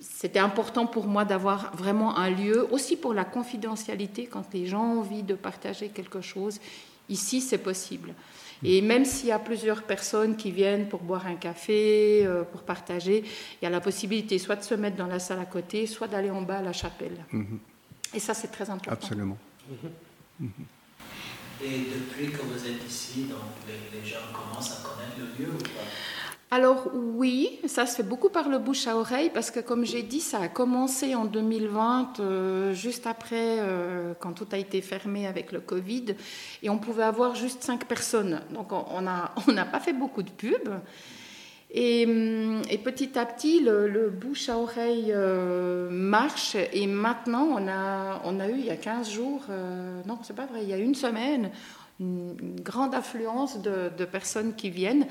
[0.00, 4.82] c'était important pour moi d'avoir vraiment un lieu, aussi pour la confidentialité, quand les gens
[4.82, 6.58] ont envie de partager quelque chose.
[7.08, 8.14] Ici, c'est possible.
[8.62, 12.62] Et même s'il y a plusieurs personnes qui viennent pour boire un café, euh, pour
[12.62, 13.24] partager,
[13.60, 16.08] il y a la possibilité soit de se mettre dans la salle à côté, soit
[16.08, 17.24] d'aller en bas à la chapelle.
[17.32, 17.58] Mhm.
[18.14, 18.92] Et ça, c'est très important.
[18.92, 19.38] Absolument.
[20.40, 20.50] Mhm.
[21.62, 25.50] Et depuis que vous êtes ici, donc les, les gens commencent à connaître le lieu
[25.52, 25.84] ou pas?
[26.52, 30.02] Alors oui, ça se fait beaucoup par le bouche à oreille parce que comme j'ai
[30.02, 35.28] dit, ça a commencé en 2020, euh, juste après euh, quand tout a été fermé
[35.28, 36.16] avec le Covid,
[36.64, 38.40] et on pouvait avoir juste cinq personnes.
[38.52, 40.80] Donc on n'a pas fait beaucoup de pubs.
[41.72, 46.56] Et, hum, petit à petit, le, bouche à oreille euh, marche.
[46.72, 47.46] Et maintenant,
[48.24, 49.42] on a, eu il y a 15 jours,
[50.04, 51.52] non, c'est pas vrai, il y a une semaine,
[52.00, 55.06] une, grande affluence de personnes qui viennent.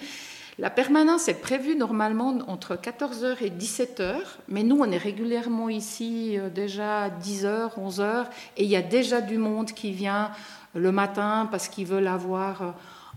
[0.60, 4.18] La permanence est prévue normalement entre 14h et 17h,
[4.50, 8.26] mais nous, on est régulièrement ici euh, déjà à 10h, 11h,
[8.58, 10.32] et il y a déjà du monde qui vient
[10.76, 12.72] le matin parce qu'ils veulent avoir euh,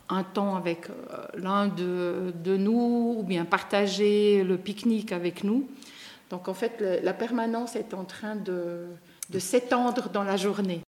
[0.08, 0.92] un temps avec euh,
[1.34, 5.68] l'un de, nous, ou bien partager le pique-nique avec nous.
[6.30, 8.86] Donc en fait, la permanence est en train de
[9.40, 10.82] s'étendre dans la journée.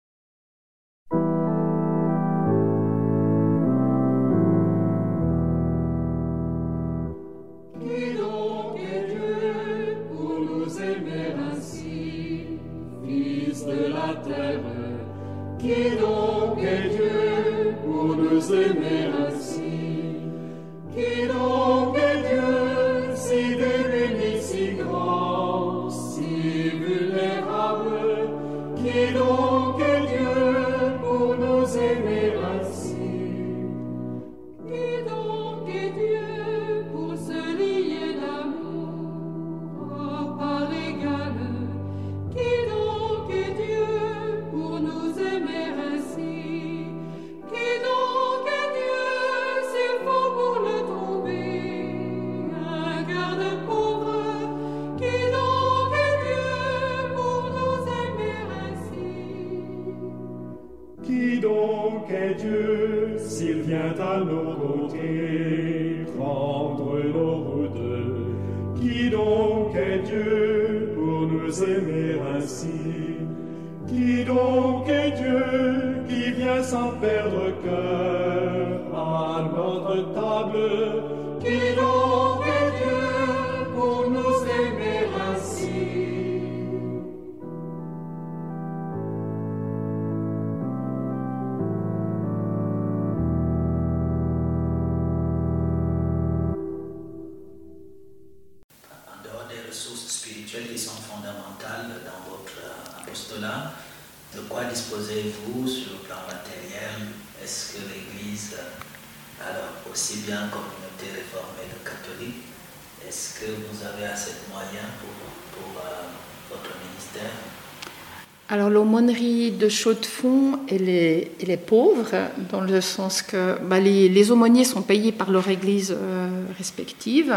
[118.99, 122.09] De Chaux-de-Fonds, elle est, pauvre,
[122.51, 126.27] dans le sens que bah, les, aumôniers sont payés par leur église euh,
[126.57, 127.33] respective.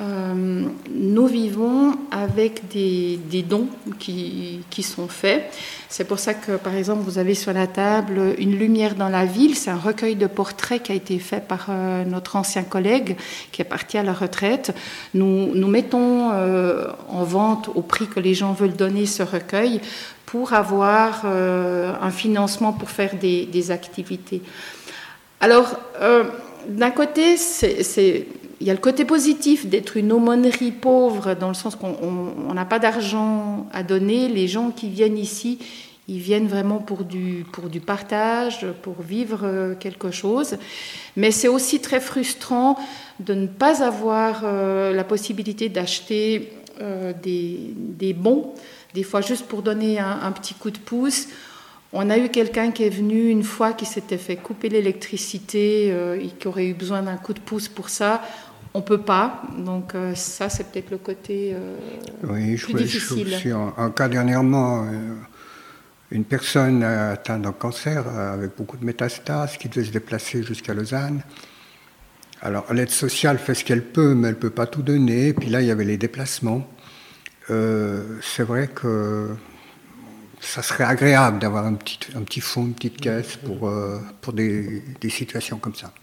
[0.00, 3.68] Euh, nous vivons avec des, dons
[4.00, 5.52] qui, sont faits.
[5.88, 9.24] C'est pour ça que, par exemple, vous avez sur la table Une lumière dans la
[9.24, 9.54] ville.
[9.54, 13.16] C'est un recueil de portraits qui a été fait par euh, notre ancien collègue
[13.52, 14.74] qui est parti à la retraite.
[15.14, 19.80] Nous, mettons euh, en vente au prix que les gens veulent donner ce recueil
[20.26, 24.42] pour avoir un financement pour faire des activités.
[25.40, 25.78] Alors,
[26.68, 28.26] d'un côté, c'est
[28.64, 32.64] il y a le côté positif d'être une aumônerie pauvre, dans le sens qu'on n'a
[32.64, 34.26] pas d'argent à donner.
[34.28, 35.58] Les gens qui viennent ici,
[36.08, 37.44] ils viennent vraiment pour du,
[37.84, 40.56] partage, pour vivre euh, quelque chose.
[41.14, 42.78] Mais c'est aussi très frustrant
[43.20, 46.50] de ne pas avoir euh, la possibilité d'acheter
[46.80, 48.54] euh, des, bons,
[48.94, 51.26] des fois juste pour donner un petit coup de pouce.
[51.92, 56.26] On a eu quelqu'un qui est venu une fois qui s'était fait couper l'électricité et
[56.40, 58.20] qui aurait eu besoin d'un coup de pouce pour ça
[58.74, 59.42] on peut pas.
[59.56, 61.76] Donc euh, ça, c'est peut-être le côté euh,
[62.24, 63.28] oui, plus je, difficile.
[63.28, 65.14] Je, suis un, cas dernièrement, euh,
[66.10, 71.22] une personne atteinte d'un cancer avec beaucoup de métastases qui devait se déplacer jusqu'à Lausanne.
[72.42, 75.32] Alors l'aide sociale fait ce qu'elle peut, mais elle ne peut pas tout donner.
[75.32, 76.68] puis là, il y avait les déplacements.
[77.48, 79.30] c'est vrai que
[80.40, 83.72] ça serait agréable d'avoir un petit, un petit fonds, une petite caisse pour,
[84.20, 85.94] pour des, des situations comme ça.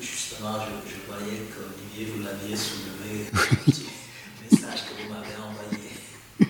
[0.00, 5.90] Justement, je, je voyais que vous l'aviez soulevé, le message que vous m'avez envoyé.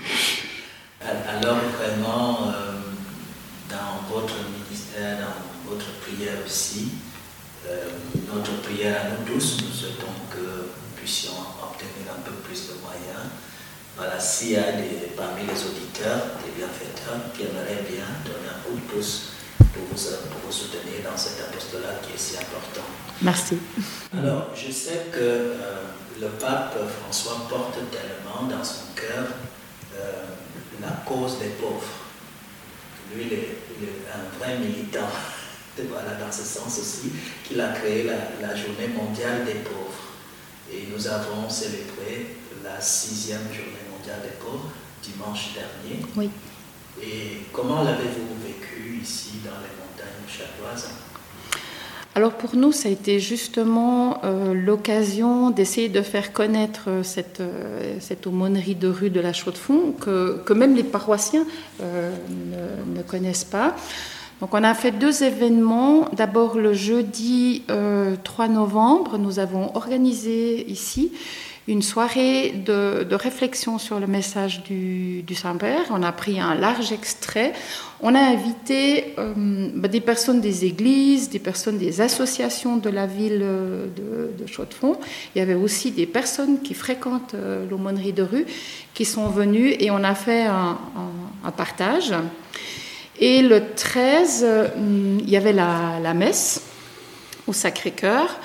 [1.00, 2.78] Alors vraiment, euh,
[3.68, 6.92] dans votre ministère, dans votre prière aussi,
[7.68, 7.88] euh,
[8.32, 12.74] notre prière à nous tous, nous souhaitons que nous puissions obtenir un peu plus de
[12.80, 13.26] moyens.
[13.96, 18.74] Voilà, s'il y a des, parmi les auditeurs, des bienfaiteurs qui aimeraient bien donner coup
[18.74, 19.32] de pouce
[19.72, 22.86] pour vous, pour vous soutenir dans cet apostolat qui est si important.
[23.22, 23.58] Merci.
[24.16, 25.84] Alors, je sais que euh,
[26.20, 29.26] le pape François porte tellement dans son cœur
[29.96, 30.22] euh,
[30.80, 32.00] la cause des pauvres.
[33.14, 33.58] Lui, il est,
[34.12, 35.08] un vrai militant,
[35.88, 37.12] voilà, dans ce sens aussi,
[37.44, 40.12] qu'il a créé la, la, journée mondiale des pauvres.
[40.72, 44.70] Et nous avons célébré la sixième journée mondiale des pauvres
[45.02, 46.04] dimanche dernier.
[46.16, 46.30] Oui.
[47.02, 48.71] Et comment l'avez-vous vécu?
[49.02, 49.82] Ici dans les montagnes
[52.14, 57.40] alors pour nous, ça a été justement euh, l'occasion d'essayer de faire connaître euh, cette,
[57.40, 61.46] euh, cette, aumônerie de rue de la Chaux-de-Fonds que, que, même les paroissiens
[61.80, 63.74] ne, ne, connaissent pas.
[64.42, 66.10] Donc on a fait deux événements.
[66.12, 67.62] D'abord le jeudi
[68.24, 71.12] 3 novembre, nous avons organisé ici
[71.68, 75.82] une soirée de, réflexion sur le message du, Saint-Père.
[75.90, 77.52] On a pris un large extrait.
[78.00, 79.32] On a invité euh,
[79.74, 84.98] bah, des personnes des églises, des personnes des associations de la ville de, de Chaux-de-Fonds.
[85.34, 88.46] Il y avait aussi des personnes qui fréquentent euh, l'aumônerie de rue
[88.92, 90.78] qui sont venues et on a fait un,
[91.56, 92.12] partage.
[93.20, 94.68] Et le 13, euh,
[95.20, 96.62] il y avait la messe
[97.46, 98.38] au Sacré-Cœur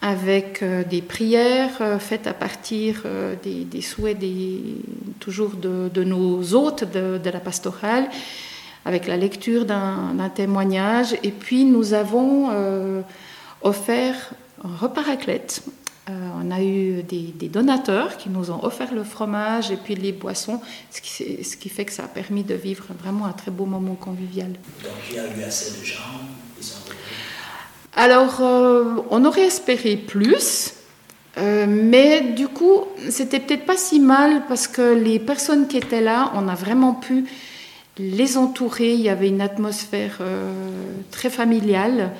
[0.00, 4.18] avec euh, des prières euh, faites à partir euh, des, souhaits
[5.18, 8.08] toujours de, nos hôtes de, la pastorale,
[8.84, 11.14] avec la lecture d'un témoignage.
[11.22, 12.50] Et puis nous avons
[13.62, 14.30] offert
[14.64, 15.62] un repas raclette.
[16.08, 20.60] on a eu des, donateurs qui nous ont offert le fromage et puis les boissons,
[20.90, 21.00] ce
[21.56, 24.52] qui, fait que ça a permis de vivre vraiment un très beau moment convivial.
[24.82, 26.20] Donc il y a eu assez de gens,
[26.58, 26.64] ils
[27.98, 30.72] alors, euh, on aurait espéré plus,
[31.36, 36.00] euh, mais du coup, c'était peut-être pas si mal parce que les personnes qui étaient
[36.00, 37.24] là, on a vraiment pu
[37.98, 38.94] les entourer.
[38.94, 40.52] Il y avait une atmosphère euh,
[41.10, 42.12] très familiale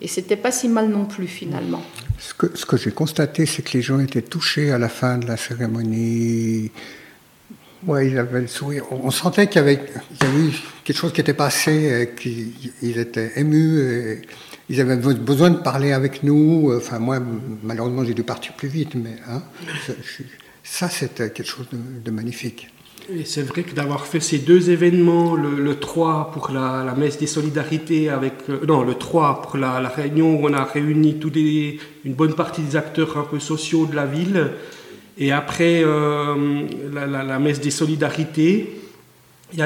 [0.00, 1.82] et c'était pas si mal non plus finalement.
[2.20, 5.36] Ce que, j'ai constaté, c'est que les gens étaient touchés à la fin de la
[5.36, 6.70] cérémonie.
[7.88, 8.84] Ouais, ils avaient le sourire.
[8.92, 10.52] On sentait qu'il y, avait, eu
[10.84, 14.22] quelque chose qui était passé, qu'ils étaient émus.
[14.68, 16.72] Ils avaient besoin de parler avec nous.
[16.76, 17.20] Enfin, moi,
[17.62, 19.42] malheureusement, j'ai dû partir plus vite, mais hein,
[20.62, 22.68] ça, c'était quelque chose de magnifique.
[23.12, 27.26] Et c'est vrai que d'avoir fait ces deux événements, le, 3 pour la, messe des
[27.26, 32.14] solidarités, avec, euh, non, le 3 pour la, réunion où on a réuni tous une
[32.14, 34.52] bonne partie des acteurs un peu sociaux de la ville,
[35.18, 38.74] et après euh, la, messe des solidarités,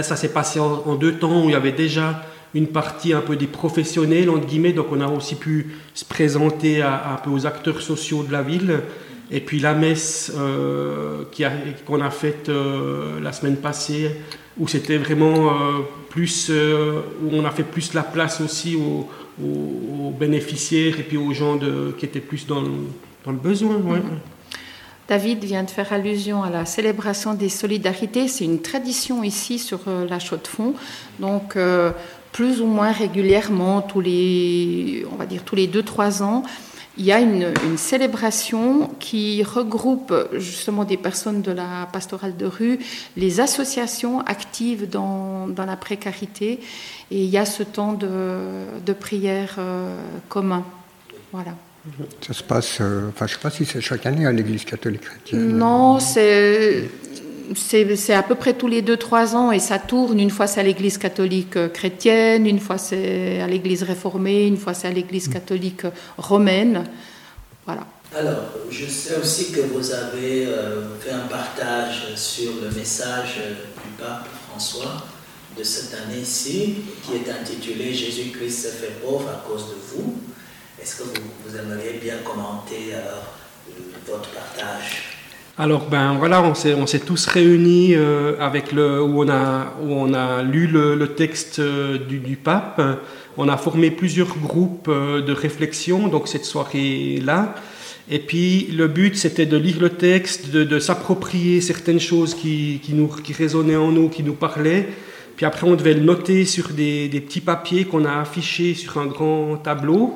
[0.02, 2.24] ça s'est passé en, deux temps où il y avait déjà
[2.54, 6.82] une partie un peu des professionnels, entre guillemets, donc on a aussi pu se présenter
[6.82, 8.80] un peu aux acteurs sociaux de la ville.
[9.30, 11.24] Et puis la messe euh,
[11.86, 14.10] qu'on a, faite euh, la semaine passée,
[14.58, 15.52] où c'était vraiment euh,
[16.08, 19.08] plus, où on a fait plus la place aussi aux,
[20.18, 21.60] bénéficiaires et puis aux gens
[21.96, 22.62] qui étaient plus dans,
[23.24, 23.76] dans le besoin.
[23.76, 24.56] Mm-hmm.
[25.06, 28.26] David vient de faire allusion à la célébration des solidarités.
[28.26, 30.74] C'est une tradition ici sur la Chaux-de-Fonds.
[31.20, 31.56] Donc,
[32.32, 36.42] plus ou moins régulièrement, tous les, on va dire tous les 2-3 ans,
[36.98, 42.80] il y a une, célébration qui regroupe justement des personnes de la pastorale de rue,
[43.16, 46.60] les associations actives dans, la précarité,
[47.10, 49.96] et il y a ce temps de, prière euh,
[50.28, 50.64] commun.
[51.32, 51.54] Voilà.
[52.20, 54.64] Ça se passe, euh, enfin je ne sais pas si c'est chaque année à l'Église
[54.64, 55.56] catholique chrétienne.
[55.56, 56.84] Non, c'est
[57.54, 60.18] c'est à peu près tous les 2-3 ans et ça tourne.
[60.20, 64.56] Une fois c'est à l'église catholique euh, chrétienne, une fois c'est à l'église réformée, une
[64.56, 65.82] fois c'est à l'église catholique
[66.16, 66.84] romaine.
[67.66, 67.86] Voilà.
[68.16, 73.40] Alors, je sais aussi que vous avez euh, fait un partage sur le message
[73.84, 75.04] du pape François
[75.56, 80.16] de cette année-ci, qui est intitulé Jésus-Christ se fait pauvre à cause de vous.
[80.80, 83.16] Est-ce que vous, aimeriez bien commenter euh,
[84.06, 85.07] votre partage?
[85.60, 89.74] Alors ben voilà, on s'est, on s'est tous réunis euh, avec le où on a
[89.82, 92.80] où on a lu le, texte euh, du, du, pape.
[93.36, 97.56] On a formé plusieurs groupes euh, de réflexion donc cette soirée là.
[98.08, 102.78] Et puis le but c'était de lire le texte, de, de s'approprier certaines choses qui,
[102.80, 104.88] qui nous qui résonnaient en nous, qui nous parlaient.
[105.34, 108.96] Puis après on devait le noter sur des, des petits papiers qu'on a affichés sur
[108.98, 110.14] un grand tableau.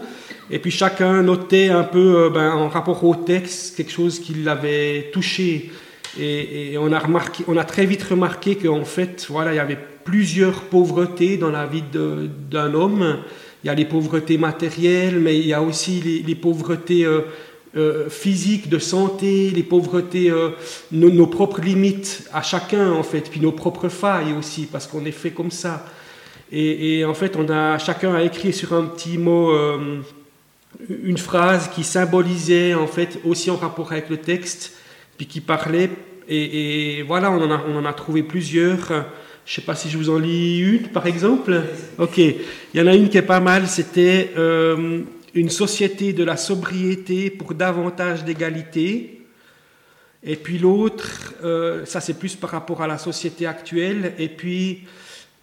[0.55, 4.35] Et puis chacun notait un peu euh, ben, en rapport au texte quelque chose qui
[4.35, 5.73] l'avait touché.
[6.21, 9.79] Et, on, a remarqué, on a très vite remarqué qu'en fait, voilà, il y avait
[10.05, 13.21] plusieurs pauvretés dans la vie d'un homme.
[13.65, 17.23] Il y a les pauvretés matérielles, mais il y a aussi les, pauvretés euh,
[17.79, 20.31] euh, physiques, de santé, les pauvretés,
[20.91, 25.13] nos, propres limites à chacun, en fait, puis nos propres failles aussi, parce qu'on est
[25.13, 25.87] fait comme ça.
[26.51, 29.51] Et, et, en fait, on a, chacun a écrit sur un petit mot
[30.89, 34.73] une phrase qui symbolisait en fait aussi en rapport avec le texte,
[35.17, 35.91] puis qui parlait,
[36.29, 38.87] et, voilà, on en, a, on en, a, trouvé plusieurs.
[38.87, 39.03] Je ne
[39.57, 41.61] sais pas si je vous en lis une, par exemple.
[41.99, 42.37] Ok, il
[42.75, 45.01] y en a une qui est pas mal, c'était euh,
[45.35, 49.19] une société de la sobriété pour davantage d'égalité.
[50.25, 54.85] Et puis l'autre, euh, ça c'est plus par rapport à la société actuelle, et puis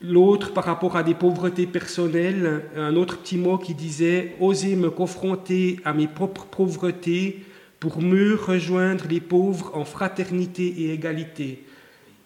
[0.01, 4.89] L'autre, par rapport à des pauvretés personnelles, un autre petit mot qui disait Oser me
[4.89, 7.43] confronter à mes propres pauvretés
[7.81, 11.63] pour mieux rejoindre les pauvres en fraternité et égalité.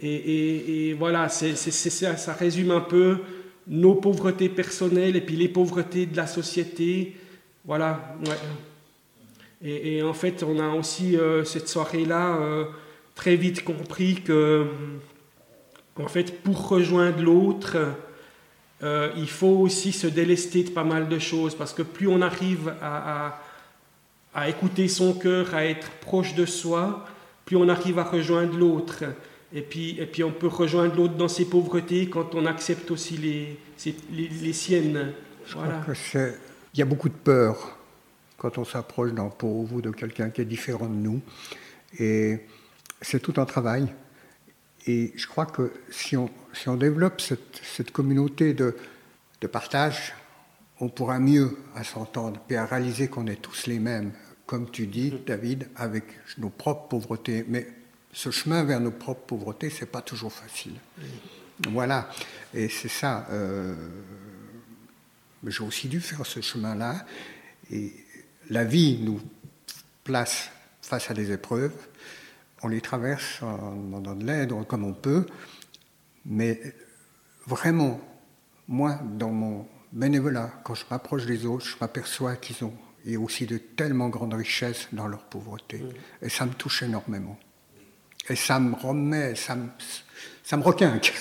[0.02, 3.20] Et, voilà, ça, résume un peu
[3.68, 7.16] nos pauvretés personnelles et puis les pauvretés de la société.
[7.66, 8.16] Voilà.
[9.64, 12.66] Et, en fait, on a aussi euh, cette soirée-là euh,
[13.16, 14.68] très vite compris que
[16.00, 17.78] en fait, pour rejoindre l'autre,
[18.82, 22.22] euh, il faut aussi se délester de pas mal de choses, parce que plus on
[22.22, 23.40] arrive à,
[24.48, 27.06] écouter son cœur, à être proche de soi,
[27.46, 29.04] plus on arrive à rejoindre l'autre.
[29.54, 33.18] Et puis, et puis on peut rejoindre l'autre dans ses pauvretés quand on accepte aussi
[33.18, 33.60] les,
[34.12, 35.14] les, siennes.
[36.74, 37.78] il y a beaucoup de peur
[38.38, 41.22] quand on s'approche d'un pauvre ou de quelqu'un qui est différent de nous.
[42.00, 42.40] Et
[43.02, 43.94] c'est tout un travail.
[44.88, 48.76] Et je crois que si on, si on développe cette, cette communauté de,
[49.42, 50.14] de, partage,
[50.80, 54.12] on pourra mieux s'entendre et à réaliser qu'on est tous les mêmes,
[54.46, 55.14] comme tu dis.
[55.26, 56.04] David, avec
[56.38, 57.46] nos propres pauvretés.
[57.48, 57.68] Mais
[58.12, 60.74] ce chemin vers nos propres pauvretés, c'est pas toujours facile.
[61.70, 62.10] Voilà.
[62.54, 63.26] Et c'est ça.
[63.32, 63.76] Euh,
[65.48, 67.06] j'ai aussi dû faire ce chemin-là.
[67.72, 67.94] Et
[68.50, 69.22] la vie nous
[70.04, 70.50] place
[70.82, 71.74] face à des épreuves
[72.64, 75.26] on les traverse, on donne de l'aide comme on peut,
[76.26, 76.60] mais
[77.46, 78.00] vraiment,
[78.68, 82.74] moi, dans mon bénévolat, quand je m'approche des autres, je m'aperçois qu'ils ont
[83.06, 85.84] et aussi de tellement grandes richesses dans leur pauvreté.
[86.22, 87.38] Et ça me touche énormément.
[88.30, 89.68] Et ça me remet, ça me,
[90.44, 91.14] ça me requinque.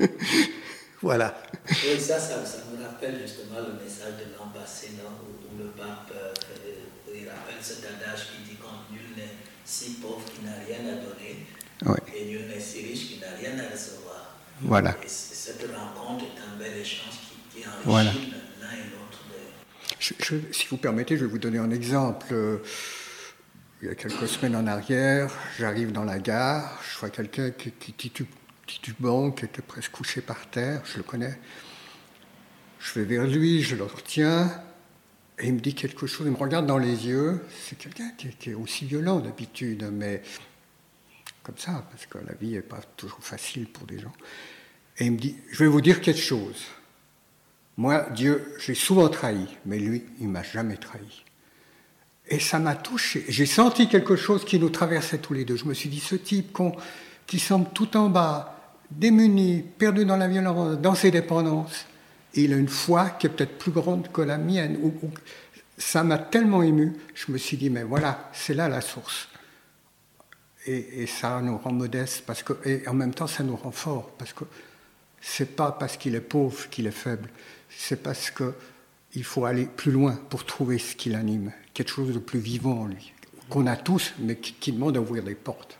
[1.02, 1.36] voilà.
[1.68, 2.36] Oui, ça, ça,
[2.72, 6.32] me rappelle justement le message de l'an passé, où, le pape euh,
[7.14, 10.96] il rappelle cet adage qui dit quand nul n'est si pauvre qu'il n'a rien à
[10.96, 11.46] donner,
[12.14, 14.36] et nul n'est si riche qu'il n'a rien à recevoir.
[14.60, 14.96] Voilà.
[15.02, 17.14] Et cette rencontre est un bel échange
[17.50, 20.52] qui, qui enrichit l'un et l'autre.
[20.52, 22.34] si vous permettez, je vais vous donner un exemple.
[23.82, 27.72] Il y a quelques semaines en arrière, j'arrive dans la gare, je vois quelqu'un qui,
[27.72, 28.12] qui
[28.64, 31.36] titubant, qui était presque couché par terre, je le connais.
[32.78, 34.50] Je vais vers lui, je le retiens,
[35.42, 37.44] et il me dit quelque chose, il me regarde dans les yeux.
[37.64, 40.22] C'est quelqu'un qui, est aussi violent d'habitude, mais
[41.42, 44.12] comme ça, parce que la vie n'est pas toujours facile pour des gens.
[44.98, 46.62] Et il me dit, je vais vous dire quelque chose.
[47.76, 51.24] Moi, Dieu, j'ai souvent trahi, mais lui, il m'a jamais trahi.
[52.28, 53.24] Et ça m'a touché.
[53.28, 55.56] J'ai senti quelque chose qui nous traversait tous les deux.
[55.56, 56.56] Je me suis dit, ce type
[57.26, 61.86] qui semble tout en bas, démuni, perdu dans la violence, dans ses dépendances,
[62.34, 64.78] il a une foi qui est peut-être plus grande que la mienne.
[65.78, 69.28] ça m'a tellement ému, je me suis dit, mais voilà, c'est là la source.
[70.66, 74.10] Et, ça nous rend modestes, parce que, et en même temps, ça nous rend forts,
[74.16, 74.44] parce que
[75.20, 77.28] c'est pas parce qu'il est pauvre qu'il est faible,
[77.68, 78.54] c'est parce que
[79.14, 82.82] il faut aller plus loin pour trouver ce qui l'anime, quelque chose de plus vivant
[82.82, 83.12] en lui,
[83.50, 85.78] qu'on a tous, mais qui, demande d'ouvrir des portes.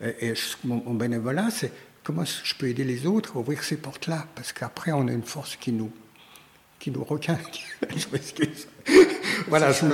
[0.00, 0.34] Et,
[0.64, 1.72] mon, bénévolat, c'est
[2.06, 5.24] comment je peux aider les autres à ouvrir ces portes-là, parce qu'après, on a une
[5.24, 5.90] force qui nous,
[6.78, 8.68] qui nous je m'excuse.
[9.48, 9.92] voilà, je ne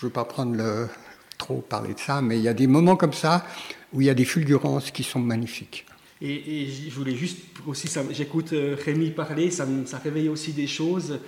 [0.00, 0.88] veux pas prendre le,
[1.36, 3.44] trop parler de ça, mais il y a des moments comme ça
[3.92, 5.86] où il y a des fulgurances qui sont magnifiques.
[6.22, 11.18] Et, je voulais juste aussi, j'écoute euh, Rémi parler, ça, ça réveille aussi des choses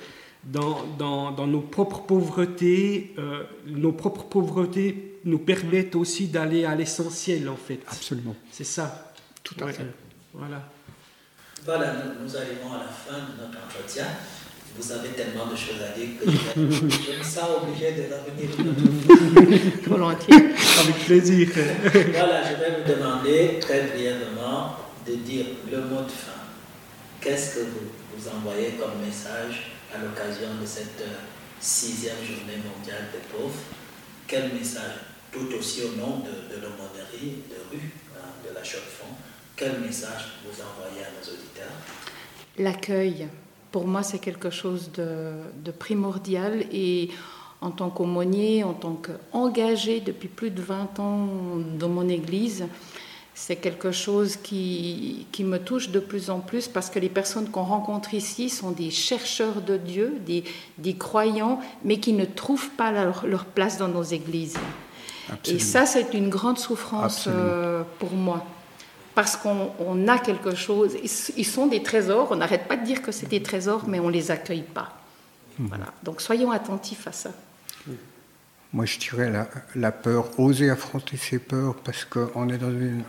[0.44, 7.48] dans, dans, nos propres pauvretés, euh, nos propres pauvretés nous permettent aussi d'aller à l'essentiel
[7.48, 7.80] en fait.
[7.88, 8.36] Absolument.
[8.52, 9.12] C'est ça.
[9.47, 9.86] Tout à fait.
[10.34, 10.61] Voilà.
[11.64, 14.07] Voilà, nous, arrivons à la fin de notre entretien.
[14.76, 19.72] Vous avez tellement de choses à dire que je, me sens obligé de revenir.
[19.86, 20.34] Volontiers.
[20.34, 21.49] Avec plaisir.
[22.12, 24.76] voilà, je vais vous demander très brièvement
[25.07, 26.42] de dire le mot de fin.
[27.20, 31.18] Qu'est-ce que vous, vous envoyez comme message à l'occasion de cette euh,
[31.59, 33.62] sixième journée mondiale des pauvres?
[34.26, 35.01] Quel message,
[35.32, 39.16] tout aussi au nom de, de l'aumônerie de rue, hein, de la Chaux-de-Fonds,
[39.57, 41.72] quel message vous envoyez à nos auditeurs?
[42.59, 43.28] L'accueil,
[43.72, 45.32] pour moi, c'est quelque chose de,
[45.64, 47.11] de primordial et
[47.61, 51.28] en tant qu'aumônier, en tant qu'engagé depuis plus de 20 ans
[51.78, 52.66] dans mon église,
[53.34, 57.50] c'est quelque chose qui, qui, me touche de plus en plus parce que les personnes
[57.50, 60.44] qu'on rencontre ici sont des chercheurs de Dieu, des,
[60.78, 64.57] des croyants, mais qui ne trouvent pas leur, leur place dans nos églises.
[65.44, 68.44] Et ça, c'est une grande souffrance euh, pour moi.
[69.16, 73.12] Parce qu'on a quelque chose, ils, sont des trésors, on n'arrête pas de dire que
[73.12, 74.92] c'est des trésors, mais on ne les accueille pas.
[75.58, 75.68] Mhm.
[75.68, 75.86] Voilà.
[76.02, 77.30] Donc soyons attentifs à ça.
[78.74, 79.32] Moi, je dirais
[79.74, 82.68] la, peur, oser affronter ses peurs, parce qu'on est dans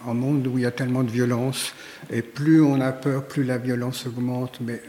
[0.10, 1.74] un monde où il y a tellement de violence,
[2.10, 4.82] et plus on a peur, plus la violence augmente, mais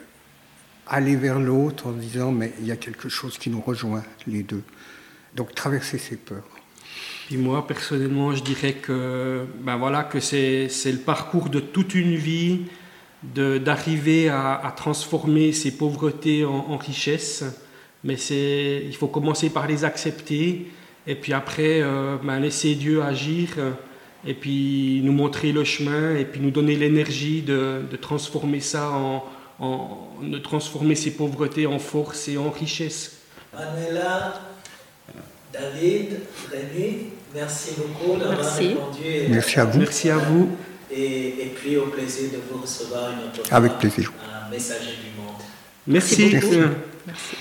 [0.86, 4.44] aller vers l'autre en disant, mais il y a quelque chose qui nous rejoint, les
[4.44, 4.62] deux.
[5.34, 6.57] Donc, traverser ses peurs.
[7.28, 12.14] Puis moi, personnellement, je dirais que, ben voilà, que c'est, le parcours de toute une
[12.16, 12.62] vie,
[13.22, 17.44] d'arriver à, transformer ses pauvretés en, en richesse
[18.04, 20.70] mais c'est, il faut commencer par les accepter
[21.06, 23.48] et puis après euh, ben, laisser Dieu agir
[24.26, 28.90] et puis nous montrer le chemin et puis nous donner l'énergie de, de, transformer ça
[28.90, 29.24] en,
[29.58, 30.08] en,
[30.42, 33.18] transformer ces pauvretés en force et en richesse.
[33.52, 34.40] Manuela,
[35.52, 36.20] David,
[36.50, 39.28] Rémi, merci beaucoup d'avoir répondu.
[39.30, 39.78] Merci à vous.
[39.78, 40.50] Merci à vous.
[40.90, 44.12] Et, et, puis au plaisir de vous recevoir une autre Avec plaisir.
[44.46, 45.34] un messager du monde.
[45.86, 46.30] Merci.
[46.32, 46.56] Merci.
[47.06, 47.36] merci.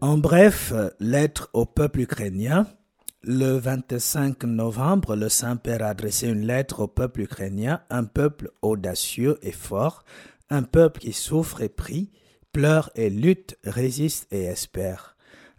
[0.00, 2.66] En bref, lettre au peuple ukrainien.
[3.24, 9.38] Le 25 novembre, le Saint-Père a adressé une lettre au peuple ukrainien, un peuple audacieux
[9.42, 10.02] et fort,
[10.50, 12.10] un peuple qui souffre et prie,
[12.50, 15.16] pleure et lutte, résiste et espère.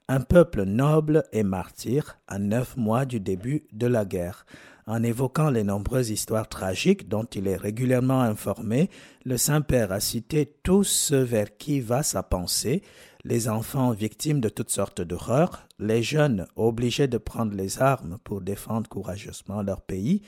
[0.09, 4.45] Un peuple noble et martyr à neuf mois du début de la guerre.
[4.85, 8.89] En évoquant les nombreuses histoires tragiques dont il est régulièrement informé,
[9.23, 12.83] le Saint-Père a cité tous ceux vers qui va sa pensée,
[13.25, 18.41] les enfants victimes de toutes sortes d'horreurs, les jeunes obligés de prendre les armes pour
[18.41, 20.21] défendre courageusement leur pays,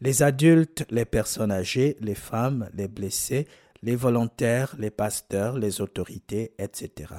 [0.00, 3.46] les adultes, les personnes âgées, les femmes, les blessés,
[3.82, 7.14] les volontaires, les pasteurs, les autorités, etc.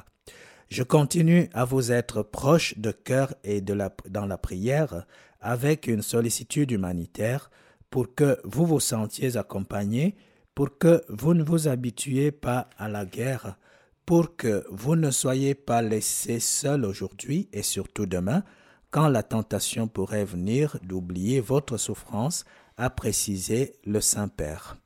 [0.69, 5.05] Je continue à vous être proche de cœur et dans la prière
[5.39, 7.51] avec une sollicitude humanitaire
[7.89, 10.15] pour que vous vous sentiez accompagnés,
[10.55, 13.57] pour que vous ne vous habituiez pas à la guerre,
[14.05, 18.43] pour que vous ne soyez pas laissés seuls aujourd'hui et surtout demain,
[18.91, 22.45] quand la tentation pourrait venir d'oublier votre souffrance,
[22.77, 24.77] a précisé le Saint-Père.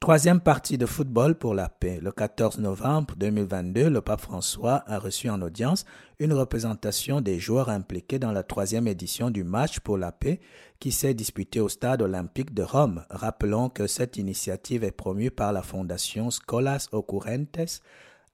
[0.00, 2.00] Troisième partie de football pour la paix.
[2.02, 5.84] Le 14 novembre 2022, le pape François a reçu en audience
[6.18, 10.40] une représentation des joueurs impliqués dans la troisième édition du match pour la paix
[10.80, 13.04] qui s'est disputé au stade olympique de Rome.
[13.10, 17.80] Rappelons que cette initiative est promue par la fondation Scholas Occurrentes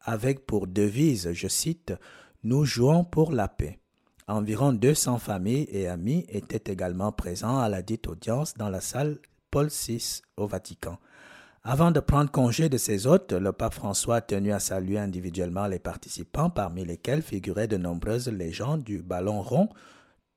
[0.09, 1.93] avec pour devise, je cite,
[2.43, 3.79] Nous jouons pour la paix.
[4.27, 9.19] Environ 200 familles et amis étaient également présents à la dite audience dans la salle
[9.51, 10.99] Paul VI au Vatican.
[11.63, 15.67] Avant de prendre congé de ses hôtes, le pape François a tenu à saluer individuellement
[15.67, 19.69] les participants, parmi lesquels figuraient de nombreuses légendes du ballon rond,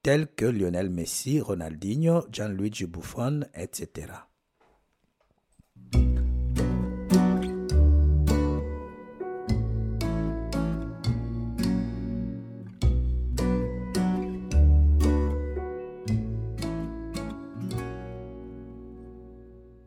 [0.04, 4.08] tels que Lionel Messi, Ronaldinho, Gianluigi Buffon, etc.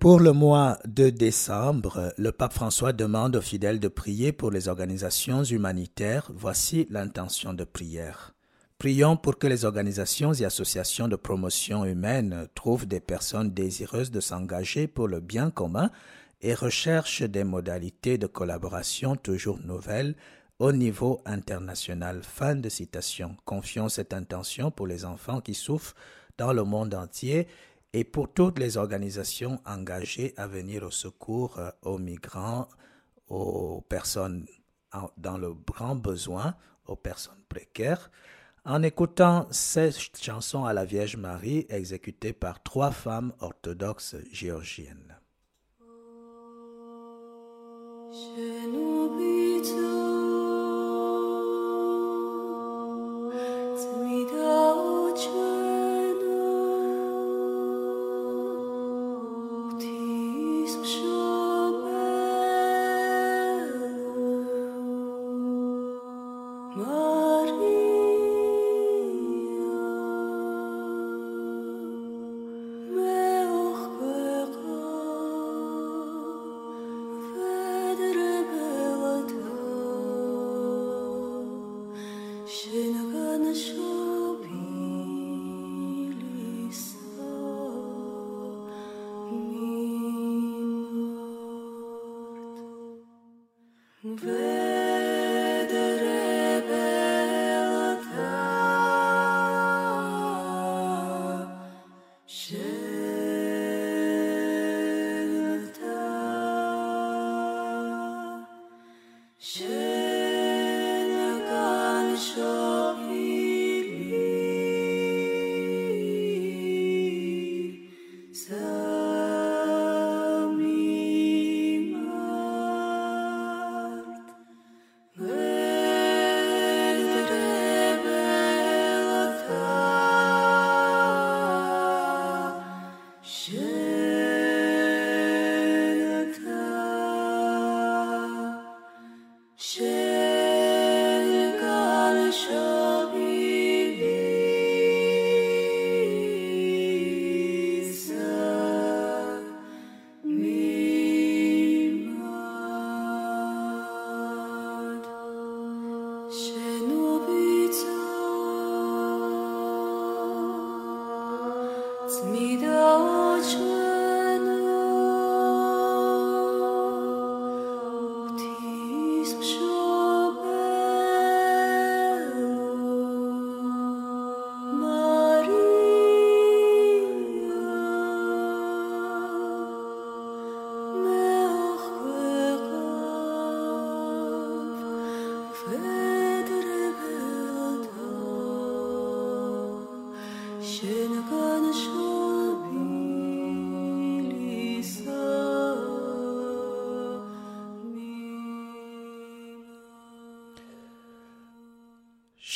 [0.05, 4.69] Pour le mois de décembre, le pape François demande aux fidèles de prier pour les
[4.69, 6.31] organisations humanitaires.
[6.35, 8.35] Voici l'intention de prière.
[8.77, 14.21] Prions pour que les organisations et associations de promotion humaine trouvent des personnes désireuses de
[14.21, 15.91] s'engager pour le bien commun
[16.43, 20.17] et recherchent des modalités de collaboration toujours nouvelles
[20.59, 22.21] au niveau international.
[22.23, 23.39] Fin de citation.
[23.47, 25.95] Confions cette intention pour les enfants qui souffrent
[26.37, 27.47] dans le monde entier
[27.95, 32.69] et pour toutes les organisations engagées à venir au secours euh, aux migrants,
[33.29, 34.47] aux personnes
[35.17, 38.11] dans le grand besoin, aux personnes précaires,
[38.65, 45.17] en écoutant cette chanson à la Vierge Marie exécutée par trois femmes orthodoxes géorgiennes.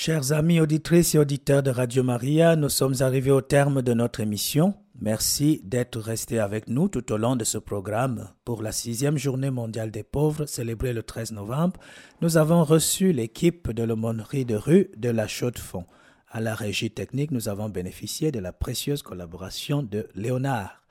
[0.01, 4.21] Chers amis auditrices et auditeurs de Radio Maria, nous sommes arrivés au terme de notre
[4.21, 4.75] émission.
[5.01, 8.29] Merci d'être restés avec nous tout au long de ce programme.
[8.45, 11.81] Pour la sixième journée mondiale des pauvres, célébrée le 13 novembre,
[12.21, 15.87] nous avons reçu l'équipe de l'aumônerie de rue de la Chaux-de-Fonds.
[16.31, 20.85] À la régie technique, nous avons bénéficié de la précieuse collaboration de Léonard.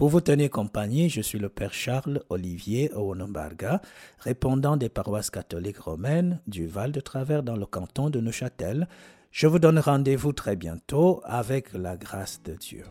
[0.00, 3.82] Pour vous tenir compagnie, je suis le Père Charles Olivier Owonombarga,
[4.18, 8.88] répondant des paroisses catholiques romaines du Val de Travers dans le canton de Neuchâtel.
[9.30, 12.84] Je vous donne rendez-vous très bientôt avec la grâce de Dieu.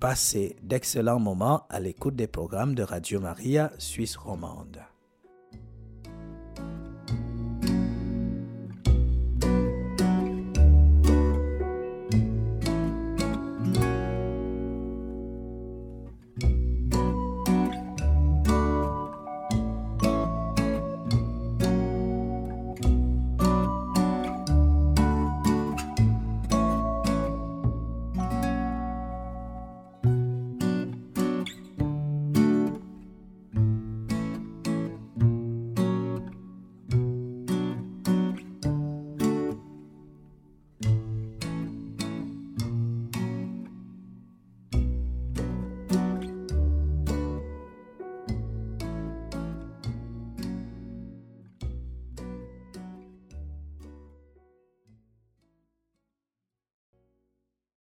[0.00, 4.80] Passez d'excellents moments à l'écoute des programmes de Radio Maria Suisse romande.